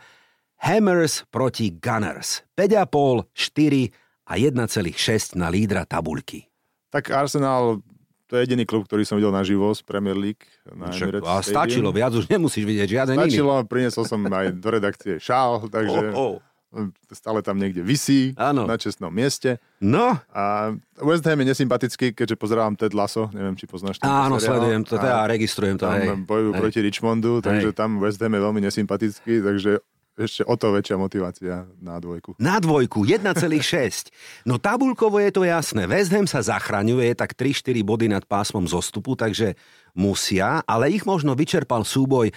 Hammers 0.61 1.25
proti 1.27 1.75
Gunners. 1.75 2.45
5,5, 2.55 3.27
4 3.33 4.08
a 4.29 4.37
1,6 4.37 4.85
na 5.33 5.49
lídra 5.49 5.83
tabuľky. 5.83 6.45
Tak 6.89 7.09
Arsenal, 7.09 7.81
to 8.25 8.37
je 8.37 8.45
jediný 8.45 8.61
klub, 8.63 8.85
ktorý 8.85 9.01
som 9.01 9.17
videl 9.17 9.29
naživo 9.29 9.73
z 9.73 9.81
Premier 9.81 10.13
League. 10.13 10.45
Na 10.69 10.93
Však, 10.93 11.17
a 11.19 11.41
stačilo, 11.41 11.89
viac 11.89 12.13
už 12.13 12.29
nemusíš 12.29 12.61
vidieť 12.61 12.87
žiaden 12.87 13.15
iný. 13.17 13.25
Stačilo, 13.27 13.65
priniesol 13.65 14.05
som 14.05 14.21
aj 14.23 14.53
do 14.53 14.69
redakcie 14.69 15.17
šál, 15.17 15.65
takže 15.65 16.13
Oh, 16.13 16.37
oh. 16.69 16.85
stále 17.09 17.41
tam 17.41 17.57
niekde 17.57 17.81
visí 17.81 18.37
Áno. 18.37 18.69
na 18.69 18.77
čestnom 18.77 19.09
mieste. 19.09 19.57
No, 19.81 20.21
A 20.29 20.69
West 20.99 21.25
Ham 21.25 21.41
je 21.41 21.49
nesympatický, 21.49 22.13
keďže 22.13 22.37
pozerám 22.37 22.77
Ted 22.77 22.93
Lasso, 22.93 23.33
neviem, 23.33 23.57
či 23.57 23.65
poznáš 23.65 23.97
ten 23.97 24.05
áno, 24.05 24.37
seriál. 24.37 24.61
sledujem 24.61 24.81
to, 24.85 24.93
teda 24.93 25.25
registrujem 25.25 25.75
to. 25.75 25.89
Tam 25.89 25.97
Hej. 25.97 26.29
bojujú 26.29 26.51
Hej. 26.51 26.59
proti 26.61 26.79
Richmondu, 26.79 27.31
takže 27.41 27.73
Hej. 27.73 27.77
tam 27.77 27.97
West 27.97 28.21
Ham 28.21 28.29
je 28.29 28.41
veľmi 28.43 28.61
nesympatický, 28.61 29.33
takže 29.41 29.71
ešte 30.19 30.43
o 30.43 30.55
to 30.59 30.75
väčšia 30.75 30.97
motivácia 30.99 31.63
na 31.79 31.95
dvojku. 31.97 32.35
Na 32.37 32.59
dvojku 32.59 33.07
1,6. 33.07 34.11
No 34.43 34.59
tabulkovo 34.59 35.17
je 35.23 35.31
to 35.31 35.47
jasné. 35.47 35.87
West 35.87 36.11
Ham 36.11 36.27
sa 36.27 36.43
zachraňuje 36.43 37.15
tak 37.15 37.39
3-4 37.39 37.79
body 37.87 38.11
nad 38.11 38.27
pásmom 38.27 38.67
zostupu, 38.67 39.15
takže 39.15 39.55
musia, 39.95 40.59
ale 40.67 40.91
ich 40.91 41.07
možno 41.07 41.33
vyčerpal 41.33 41.87
súboj 41.87 42.29
e, 42.29 42.33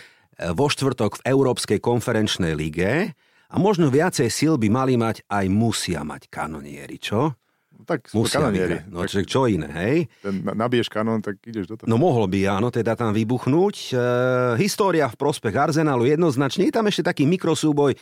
vo 0.55 0.67
štvrtok 0.71 1.21
v 1.21 1.25
Európskej 1.27 1.79
konferenčnej 1.83 2.55
lige 2.55 3.13
a 3.53 3.57
možno 3.59 3.91
viacej 3.91 4.31
síl 4.31 4.55
by 4.57 4.69
mali 4.71 4.95
mať 4.95 5.27
aj 5.27 5.45
musia 5.51 6.07
mať 6.07 6.31
kanonieri, 6.31 6.97
čo? 6.97 7.42
Tak 7.83 8.15
Musia 8.15 8.39
kanonieri. 8.39 8.87
No 8.89 9.03
Tak 9.03 9.27
čo, 9.27 9.51
iné, 9.51 9.69
hej? 9.69 9.97
ten, 10.23 10.43
na- 10.47 10.55
nabiješ 10.55 10.89
kanón, 10.89 11.21
tak 11.21 11.39
ideš 11.43 11.67
do 11.69 11.75
toho. 11.77 11.87
No 11.91 11.99
mohlo 11.99 12.31
by, 12.31 12.59
áno, 12.59 12.71
teda 12.71 12.95
tam 12.95 13.11
vybuchnúť. 13.13 13.77
E, 13.91 13.95
história 14.63 15.07
v 15.11 15.19
prospech 15.19 15.55
Arsenalu 15.55 16.07
jednoznačne. 16.09 16.67
Je 16.69 16.75
tam 16.75 16.87
ešte 16.87 17.03
taký 17.07 17.27
mikrosúboj 17.27 17.99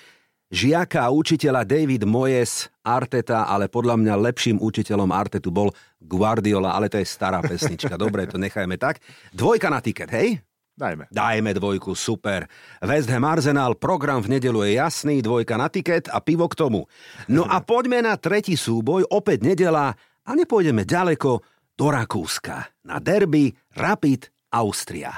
žiaka 0.51 1.07
a 1.07 1.15
učiteľa 1.15 1.63
David 1.63 2.03
Moyes 2.05 2.67
Arteta, 2.83 3.47
ale 3.47 3.71
podľa 3.71 3.95
mňa 3.97 4.15
lepším 4.19 4.59
učiteľom 4.59 5.09
Artetu 5.15 5.55
bol 5.55 5.71
Guardiola, 6.03 6.75
ale 6.75 6.91
to 6.91 6.99
je 6.99 7.07
stará 7.07 7.39
pesnička. 7.39 7.95
Dobre, 8.03 8.27
to 8.27 8.37
nechajme 8.37 8.75
tak. 8.75 8.99
Dvojka 9.31 9.71
na 9.71 9.79
tiket, 9.79 10.11
hej? 10.11 10.43
Dajme. 10.81 11.13
Dajme 11.13 11.53
dvojku, 11.53 11.93
super. 11.93 12.49
West 12.81 13.13
Ham 13.13 13.29
Arsenal, 13.29 13.77
program 13.77 14.25
v 14.25 14.41
nedelu 14.41 14.65
je 14.65 14.81
jasný, 14.81 15.21
dvojka 15.21 15.61
na 15.61 15.69
tiket 15.69 16.09
a 16.09 16.25
pivo 16.25 16.49
k 16.49 16.57
tomu. 16.57 16.89
No 17.29 17.45
a 17.45 17.61
poďme 17.61 18.01
na 18.01 18.17
tretí 18.17 18.57
súboj, 18.57 19.05
opäť 19.13 19.45
nedela 19.45 19.93
a 20.25 20.31
nepôjdeme 20.33 20.89
ďaleko 20.89 21.45
do 21.77 21.87
Rakúska. 21.93 22.81
Na 22.89 22.97
derby 22.97 23.53
Rapid 23.77 24.33
Austria. 24.57 25.13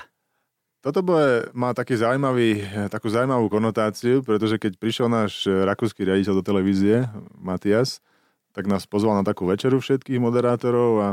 Toto 0.83 0.99
bude, 0.99 1.55
má 1.55 1.71
taký 1.79 1.95
zaujímavý, 1.95 2.67
takú 2.91 3.07
zaujímavú 3.07 3.47
konotáciu, 3.47 4.27
pretože 4.27 4.59
keď 4.59 4.83
prišiel 4.83 5.07
náš 5.07 5.47
rakúsky 5.47 6.03
riaditeľ 6.03 6.43
do 6.43 6.47
televízie, 6.47 7.07
Matias, 7.39 8.03
tak 8.51 8.67
nás 8.67 8.83
pozval 8.91 9.15
na 9.15 9.23
takú 9.23 9.47
večeru 9.47 9.79
všetkých 9.79 10.19
moderátorov 10.19 10.93
a 10.99 11.09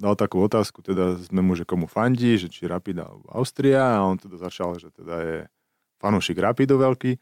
dal 0.00 0.16
takú 0.16 0.40
otázku, 0.40 0.80
teda 0.80 1.20
sme 1.20 1.44
mu, 1.44 1.52
že 1.52 1.68
komu 1.68 1.84
fandí, 1.84 2.40
že 2.40 2.48
či 2.48 2.64
Rapid 2.64 3.04
alebo 3.04 3.28
Austria 3.36 4.00
a 4.00 4.08
on 4.08 4.16
teda 4.16 4.40
začal, 4.40 4.80
že 4.80 4.88
teda 4.88 5.14
je 5.20 5.36
fanúšik 6.00 6.40
Rapidu 6.40 6.80
veľký. 6.80 7.20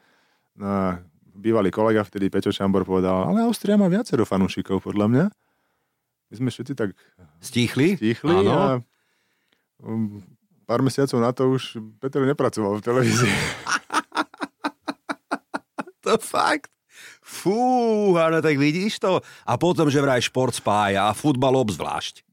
No 0.63 1.03
bývalý 1.39 1.71
kolega 1.71 2.03
vtedy, 2.03 2.31
Peťo 2.31 2.51
Šambor, 2.51 2.83
povedal, 2.83 3.31
ale 3.31 3.47
Austria 3.47 3.79
má 3.79 3.87
viacero 3.87 4.27
fanúšikov, 4.27 4.83
podľa 4.83 5.07
mňa. 5.07 5.25
My 6.29 6.35
sme 6.35 6.49
všetci 6.51 6.75
tak 6.75 6.93
Stíchli? 7.39 7.95
tichli 7.95 8.35
Áno. 8.43 8.53
a 8.53 8.63
um, 9.81 10.21
pár 10.69 10.83
mesiacov 10.85 11.19
na 11.23 11.31
to 11.33 11.49
už 11.57 11.79
Peter 12.03 12.21
nepracoval 12.27 12.79
v 12.79 12.85
televízii. 12.85 13.35
To 16.07 16.17
fakt? 16.17 16.73
Fú, 17.21 18.17
áno, 18.17 18.41
tak 18.41 18.57
vidíš 18.57 18.97
to? 18.97 19.21
A 19.45 19.61
potom, 19.61 19.93
že 19.93 20.01
vraj 20.01 20.25
šport 20.25 20.57
spája 20.57 21.05
a 21.05 21.13
futbal 21.13 21.53
obzvlášť. 21.61 22.25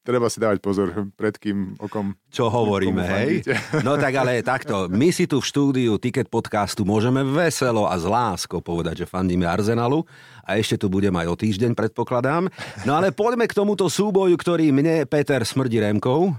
Treba 0.00 0.32
si 0.32 0.40
dávať 0.40 0.64
pozor, 0.64 1.12
pred 1.12 1.36
kým 1.36 1.76
okom 1.76 2.16
Čo 2.32 2.48
hovoríme, 2.48 3.04
hej? 3.04 3.44
No 3.86 4.00
tak 4.00 4.16
ale 4.16 4.40
takto, 4.40 4.88
my 4.88 5.12
si 5.12 5.28
tu 5.28 5.44
v 5.44 5.46
štúdiu 5.46 6.00
Ticket 6.00 6.32
podcastu 6.32 6.88
môžeme 6.88 7.20
veselo 7.20 7.84
a 7.84 8.00
s 8.00 8.08
láskou 8.08 8.64
povedať, 8.64 9.04
že 9.04 9.06
fandíme 9.06 9.44
Arsenalu 9.44 10.00
a 10.40 10.56
ešte 10.56 10.80
tu 10.80 10.88
budem 10.88 11.12
aj 11.12 11.26
o 11.28 11.36
týždeň, 11.36 11.76
predpokladám. 11.76 12.48
No 12.88 12.96
ale 12.96 13.12
poďme 13.12 13.44
k 13.44 13.52
tomuto 13.52 13.92
súboju, 13.92 14.32
ktorý 14.40 14.72
mne 14.72 15.04
Peter 15.04 15.44
smrdí 15.44 15.84
Remkou. 15.84 16.32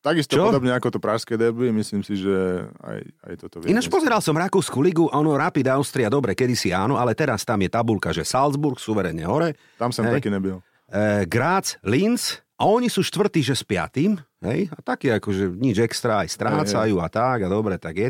Takisto 0.00 0.38
Čo? 0.38 0.48
podobne 0.48 0.72
ako 0.72 0.96
to 0.96 0.98
pražské 1.02 1.36
derby, 1.36 1.68
myslím 1.76 2.00
si, 2.06 2.16
že 2.16 2.64
aj, 2.80 3.00
aj 3.26 3.34
toto 3.42 3.60
vie. 3.60 3.74
Ináč 3.74 3.90
pozeral 3.90 4.22
som 4.24 4.32
Rakúsku 4.38 4.78
ligu, 4.80 5.10
ono 5.12 5.34
Rapid 5.34 5.66
Austria, 5.76 6.06
dobre, 6.06 6.32
kedysi 6.32 6.70
áno, 6.72 6.94
ale 6.96 7.12
teraz 7.12 7.42
tam 7.44 7.58
je 7.60 7.68
tabulka, 7.68 8.14
že 8.14 8.22
Salzburg 8.24 8.78
suverene 8.78 9.26
hore, 9.26 9.58
Tam 9.76 9.90
som 9.90 10.06
Hej. 10.06 10.22
taký 10.22 10.30
nebyl. 10.30 10.62
e, 10.88 11.26
Graz, 11.26 11.74
Linz 11.82 12.45
a 12.56 12.62
oni 12.64 12.88
sú 12.88 13.04
štvrtí, 13.04 13.44
že 13.44 13.52
s 13.52 13.62
piatým, 13.62 14.16
hej, 14.40 14.72
a 14.72 14.78
taký 14.80 15.12
akože 15.12 15.52
nič 15.52 15.76
extra, 15.80 16.24
aj 16.24 16.32
strácajú 16.32 16.96
a 16.98 17.08
tak, 17.08 17.44
a 17.44 17.48
dobre, 17.48 17.76
tak 17.76 17.94
je. 17.96 18.08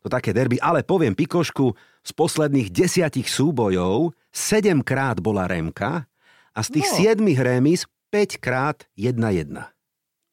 to 0.00 0.08
také 0.08 0.32
derby, 0.32 0.56
ale 0.58 0.80
poviem 0.80 1.12
Pikošku, 1.12 1.74
z 2.00 2.10
posledných 2.16 2.72
desiatich 2.72 3.28
súbojov 3.28 4.16
7 4.32 4.80
krát 4.80 5.20
bola 5.20 5.44
Remka 5.44 6.08
a 6.56 6.60
z 6.64 6.80
tých 6.80 6.88
No. 6.88 7.20
7 7.20 7.44
remis 7.44 7.84
5 8.08 8.40
krát 8.40 8.88
1-1. 8.96 9.52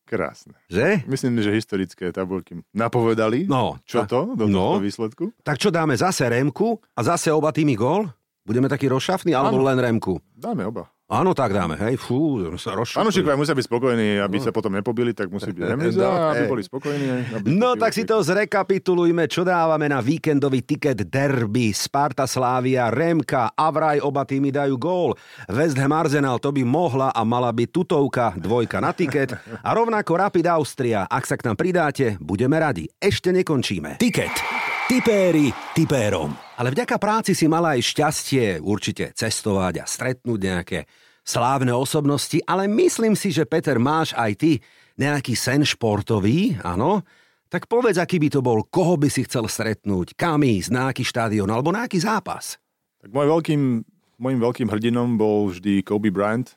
Krásne. 0.08 0.56
Že? 0.72 1.04
Myslím, 1.04 1.43
že 1.43 1.52
historické 1.52 2.15
tabulky 2.15 2.63
napovedali, 2.72 3.43
No, 3.43 3.76
čo 3.84 4.08
to 4.08 4.39
do 4.39 4.48
no. 4.48 4.80
výsledku. 4.80 5.36
Tak 5.43 5.60
čo 5.60 5.67
dáme 5.67 6.00
zase 6.00 6.24
Remku 6.32 6.80
a 6.96 7.04
zase 7.04 7.28
oba 7.36 7.52
týmy 7.52 7.76
gól? 7.76 8.08
Budeme 8.48 8.72
takí 8.72 8.88
rozšafní 8.88 9.36
alebo 9.36 9.60
len 9.60 9.76
Remku? 9.76 10.15
Dáme 10.32 10.63
oba. 10.63 10.88
Áno, 11.08 11.32
tak 11.32 11.56
dáme, 11.56 11.80
hej, 11.80 11.96
fú, 11.96 12.43
sa. 12.60 12.76
Fanúšikovia 12.76 13.39
musia 13.39 13.56
byť 13.56 13.63
spokojní, 13.63 14.20
aby 14.20 14.43
sa 14.43 14.52
potom 14.52 14.76
nepobili, 14.76 15.15
tak 15.15 15.32
musí 15.32 15.56
byť 15.56 15.63
remíza, 15.72 16.04
No, 16.04 16.36
aby 16.36 16.43
boli 16.52 16.67
spokojní. 16.67 17.08
Aby 17.32 17.48
No 17.56 17.80
tak 17.80 17.96
si 17.96 18.04
to 18.04 18.20
zrekapitulujme, 18.20 19.24
čo 19.32 19.48
dávame 19.48 19.88
na 19.88 20.04
víkendový 20.04 20.67
tiket 20.67 21.08
derby 21.08 21.72
Sparta 21.72 22.28
Slávia, 22.28 22.91
Remka 22.91 23.56
a 23.56 23.72
vraj 23.72 24.04
oba 24.04 24.28
týmy 24.28 24.52
dajú 24.52 24.76
gól. 24.76 25.15
West 25.48 25.80
Ham 25.80 25.96
Arsenal 25.96 26.43
to 26.43 26.52
by 26.52 26.67
mohla 26.67 27.15
a 27.15 27.24
mala 27.24 27.56
byť 27.56 27.70
tutovka, 27.72 28.36
dvojka 28.36 28.84
na 28.84 28.91
tiket 28.91 29.32
a 29.63 29.70
rovnako 29.72 30.12
Rapid 30.12 30.43
Austria. 30.52 31.08
Ak 31.08 31.24
sa 31.24 31.39
k 31.39 31.48
nám 31.48 31.56
pridáte, 31.56 32.20
budeme 32.20 32.60
radi. 32.60 32.84
Ešte 33.00 33.32
nekončíme. 33.32 33.96
Tiket. 33.96 34.57
Tipéri 34.88 35.52
tipérom. 35.76 36.32
Ale 36.56 36.71
vďaka 36.71 36.95
práci 36.95 37.36
si 37.36 37.43
mala 37.43 37.76
aj 37.76 37.91
šťastie 37.91 38.63
určite 38.63 39.12
cestovať 39.12 39.84
a 39.84 39.86
stretnúť 39.86 40.39
nejaké 40.39 40.88
slávne 41.28 41.76
osobnosti, 41.76 42.39
ale 42.47 42.71
myslím 42.71 43.12
si, 43.12 43.36
že 43.36 43.43
Peter, 43.43 43.76
máš 43.84 44.15
aj 44.15 44.32
ty 44.39 44.52
nejaký 44.95 45.36
sen 45.36 45.67
športový, 45.67 46.56
áno? 46.63 47.04
Tak 47.52 47.67
povedz, 47.67 48.00
aký 48.00 48.15
by 48.15 48.32
to 48.32 48.39
bol, 48.39 48.63
koho 48.63 48.95
by 48.95 49.12
si 49.12 49.28
chcel 49.28 49.52
stretnúť, 49.52 50.15
kam 50.15 50.39
ísť, 50.47 50.71
na 50.71 50.95
aký 50.95 51.04
štádion 51.04 51.52
alebo 51.52 51.76
na 51.76 51.84
aký 51.84 52.00
zápas. 52.00 52.56
Tak 53.04 53.12
môj 53.12 53.28
veľkým, 53.28 53.84
môjim 54.15 54.39
veľkým 54.39 54.71
hrdinom 54.71 55.19
bol 55.19 55.52
vždy 55.52 55.84
Kobe 55.84 56.15
Bryant 56.15 56.56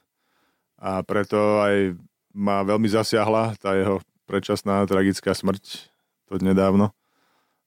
a 0.79 1.03
preto 1.03 1.67
aj 1.67 1.99
ma 2.31 2.63
veľmi 2.63 2.87
zasiahla 2.87 3.59
tá 3.59 3.75
jeho 3.75 3.99
predčasná 4.31 4.87
tragická 4.87 5.35
smrť 5.35 5.91
to 6.31 6.39
nedávno. 6.39 6.95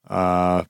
A 0.08 0.62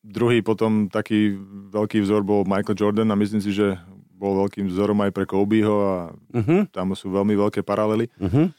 druhý 0.00 0.40
potom 0.40 0.88
taký 0.88 1.36
veľký 1.72 2.00
vzor 2.04 2.24
bol 2.24 2.44
Michael 2.48 2.76
Jordan 2.76 3.12
a 3.12 3.20
myslím 3.20 3.40
si, 3.40 3.52
že 3.52 3.76
bol 4.20 4.36
veľkým 4.44 4.68
vzorom 4.68 5.00
aj 5.00 5.10
pre 5.16 5.24
Kobeho 5.24 5.76
a 5.80 5.96
Uh-huh, 6.30 6.62
tam 6.70 6.92
sú 6.92 7.08
veľmi 7.08 7.34
veľké 7.34 7.64
paralely. 7.64 8.06
uh-huh. 8.20 8.52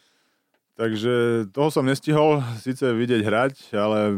Takže 0.73 1.45
toho 1.53 1.69
som 1.69 1.85
nestihol 1.85 2.41
síce 2.57 2.81
vidieť 2.81 3.21
hrať, 3.21 3.53
ale 3.77 4.17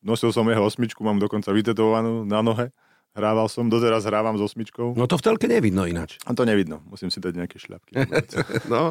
nosil 0.00 0.32
som 0.32 0.48
jeho 0.48 0.64
osmičku, 0.64 1.04
mám 1.04 1.20
dokonca 1.20 1.52
vytetovanú 1.52 2.24
na 2.24 2.40
nohe. 2.40 2.72
Hrával 3.12 3.44
som, 3.52 3.68
doteraz 3.68 4.08
hrávam 4.08 4.40
s 4.40 4.42
osmičkou. 4.42 4.96
No 4.96 5.04
to 5.04 5.20
v 5.20 5.22
telke 5.22 5.44
nevidno 5.44 5.84
ináč. 5.84 6.16
A 6.24 6.32
to 6.32 6.48
nevidno, 6.48 6.80
musím 6.88 7.12
si 7.12 7.20
dať 7.20 7.44
nejaké 7.44 7.60
šľapky. 7.60 7.92
No, 8.72 8.88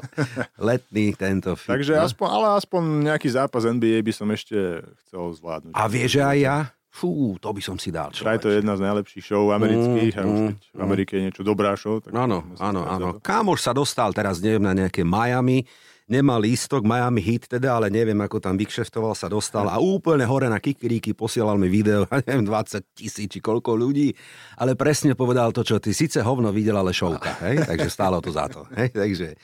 letný 0.62 1.18
tento 1.18 1.58
fit. 1.58 1.74
Takže 1.74 1.98
no. 1.98 2.06
aspoň, 2.06 2.28
ale 2.30 2.48
aspoň 2.62 2.82
nejaký 3.10 3.30
zápas 3.34 3.66
NBA 3.66 4.06
by 4.06 4.14
som 4.14 4.30
ešte 4.30 4.86
chcel 5.06 5.34
zvládnuť. 5.42 5.74
A 5.74 5.82
vieš, 5.90 6.20
že 6.20 6.22
aj 6.22 6.38
ja? 6.38 6.58
Fú, 6.92 7.40
to 7.40 7.50
by 7.56 7.64
som 7.64 7.80
si 7.80 7.88
dal. 7.88 8.12
Vraj 8.12 8.36
to 8.38 8.52
je 8.52 8.60
jedna 8.60 8.76
z 8.76 8.84
najlepších 8.84 9.24
show 9.24 9.48
amerických 9.50 10.14
a 10.20 10.22
už 10.28 10.40
Mm, 10.52 10.54
v 10.60 10.82
Amerike 10.84 11.12
je 11.16 11.24
niečo 11.24 11.42
dobrá 11.42 11.72
show. 11.80 12.04
Tak 12.04 12.12
Áno, 12.12 12.44
áno, 12.60 12.84
áno. 12.84 13.08
to. 13.16 13.24
Kámoš 13.24 13.64
sa 13.64 13.72
dostal 13.72 14.12
teraz, 14.12 14.44
neviem, 14.44 14.60
na 14.62 14.76
nejaké 14.76 15.08
Miami, 15.08 15.64
nemal 16.12 16.43
lístok, 16.43 16.84
Miami 16.84 17.24
hit 17.24 17.47
teda, 17.47 17.80
ale 17.80 17.88
neviem, 17.88 18.19
ako 18.19 18.43
tam 18.43 18.60
vykšeftoval, 18.60 19.15
sa 19.15 19.32
dostal 19.32 19.71
a 19.71 19.80
úplne 19.80 20.28
hore 20.28 20.52
na 20.52 20.60
kikiríky 20.60 21.15
posielal 21.15 21.56
mi 21.56 21.71
video, 21.71 22.04
neviem, 22.28 22.43
20 22.43 22.84
tisíc 22.91 23.32
či 23.32 23.39
koľko 23.39 23.80
ľudí, 23.80 24.12
ale 24.60 24.76
presne 24.76 25.15
povedal 25.15 25.56
to, 25.56 25.63
čo 25.63 25.80
ty 25.80 25.95
síce 25.95 26.19
hovno 26.19 26.52
videl, 26.52 26.76
ale 26.76 26.91
šovka, 26.91 27.39
hej, 27.47 27.63
takže 27.63 27.88
stálo 27.88 28.19
to 28.19 28.36
za 28.36 28.52
to, 28.52 28.67
hej, 28.76 28.91
takže 28.91 29.39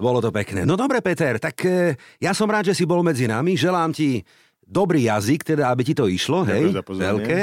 bolo 0.00 0.24
to 0.24 0.32
pekné. 0.32 0.64
No 0.64 0.80
dobre, 0.80 1.04
Peter, 1.04 1.36
tak 1.36 1.60
e, 1.68 1.92
ja 2.16 2.32
som 2.32 2.48
rád, 2.48 2.72
že 2.72 2.76
si 2.80 2.88
bol 2.88 3.04
medzi 3.04 3.28
nami, 3.28 3.52
želám 3.52 3.92
ti 3.92 4.24
dobrý 4.64 5.04
jazyk, 5.12 5.44
teda 5.52 5.68
aby 5.68 5.82
ti 5.84 5.92
to 5.92 6.08
išlo, 6.08 6.48
hej, 6.48 6.72
veľké. 6.80 7.40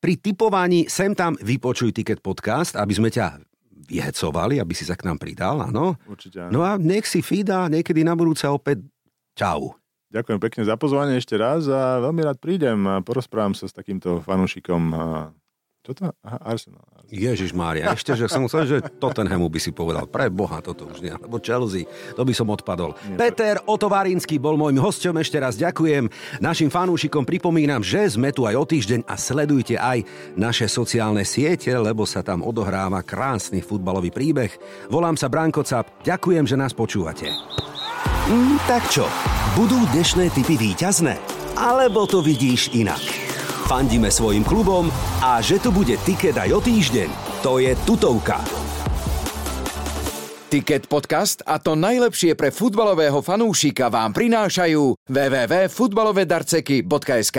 Pri 0.00 0.14
typovaní 0.16 0.88
sem 0.88 1.12
tam 1.12 1.36
vypočuj 1.36 1.92
Ticket 1.92 2.20
Podcast, 2.24 2.76
aby 2.76 2.92
sme 2.92 3.12
ťa 3.12 3.49
vyhecovali, 3.90 4.62
aby 4.62 4.70
si 4.70 4.86
sa 4.86 4.94
k 4.94 5.10
nám 5.10 5.18
pridal, 5.18 5.66
áno. 5.66 5.98
Určite 6.06 6.46
áno. 6.46 6.50
No 6.54 6.60
a 6.62 6.78
nech 6.78 7.10
si 7.10 7.18
Fida 7.20 7.66
niekedy 7.66 8.06
na 8.06 8.14
budúce 8.14 8.46
opäť 8.46 8.86
čau. 9.34 9.74
Ďakujem 10.10 10.38
pekne 10.42 10.62
za 10.66 10.74
pozvanie 10.78 11.18
ešte 11.18 11.38
raz 11.38 11.66
a 11.70 12.02
veľmi 12.02 12.22
rád 12.26 12.38
prídem 12.42 12.82
a 12.86 12.98
porozprávam 13.02 13.54
sa 13.54 13.66
s 13.66 13.74
takýmto 13.74 14.22
fanúšikom. 14.22 14.90
Čo 15.86 15.90
to? 15.94 16.02
Aha, 16.26 16.38
Arsenal. 16.42 16.82
Ježiš 17.10 17.50
Mária, 17.50 17.90
ešte, 17.90 18.14
že 18.14 18.30
som 18.30 18.46
chcel, 18.46 18.64
že 18.70 18.78
Tottenhamu 19.02 19.50
by 19.50 19.58
si 19.58 19.74
povedal. 19.74 20.06
Pre 20.06 20.30
Boha 20.30 20.62
toto 20.62 20.86
už 20.86 21.02
nie, 21.02 21.10
alebo 21.10 21.42
Chelsea, 21.42 21.90
to 22.14 22.22
by 22.22 22.30
som 22.30 22.46
odpadol. 22.46 22.94
Peter 23.18 23.58
Otovárinský 23.66 24.38
bol 24.38 24.54
môjim 24.54 24.78
hosťom, 24.78 25.18
ešte 25.18 25.42
raz 25.42 25.58
ďakujem. 25.58 26.06
Našim 26.38 26.70
fanúšikom 26.70 27.26
pripomínam, 27.26 27.82
že 27.82 28.06
sme 28.14 28.30
tu 28.30 28.46
aj 28.46 28.54
o 28.54 28.64
týždeň 28.64 29.10
a 29.10 29.18
sledujte 29.18 29.74
aj 29.74 30.06
naše 30.38 30.70
sociálne 30.70 31.26
siete, 31.26 31.74
lebo 31.74 32.06
sa 32.06 32.22
tam 32.22 32.46
odohráva 32.46 33.02
krásny 33.02 33.58
futbalový 33.58 34.14
príbeh. 34.14 34.54
Volám 34.86 35.18
sa 35.18 35.26
Branko 35.26 35.66
Cap, 35.66 35.90
ďakujem, 36.06 36.46
že 36.46 36.54
nás 36.54 36.70
počúvate. 36.70 37.26
Mm, 38.30 38.62
tak 38.70 38.86
čo, 38.86 39.10
budú 39.58 39.82
dnešné 39.90 40.30
typy 40.30 40.54
víťazné? 40.54 41.18
Alebo 41.58 42.06
to 42.06 42.22
vidíš 42.22 42.70
inak? 42.70 43.19
Fandíme 43.70 44.10
svojim 44.10 44.42
klubom 44.42 44.90
a 45.22 45.38
že 45.38 45.62
tu 45.62 45.70
bude 45.70 45.94
tiket 46.02 46.34
aj 46.34 46.50
o 46.50 46.58
týždeň, 46.58 47.06
to 47.38 47.62
je 47.62 47.70
tutovka. 47.86 48.42
Ticket 50.50 50.90
podcast 50.90 51.46
a 51.46 51.62
to 51.62 51.78
najlepšie 51.78 52.34
pre 52.34 52.50
futbalového 52.50 53.22
fanúšika 53.22 53.86
vám 53.86 54.10
prinášajú 54.10 54.98
www.futbalovedarceky.sk 55.06 57.38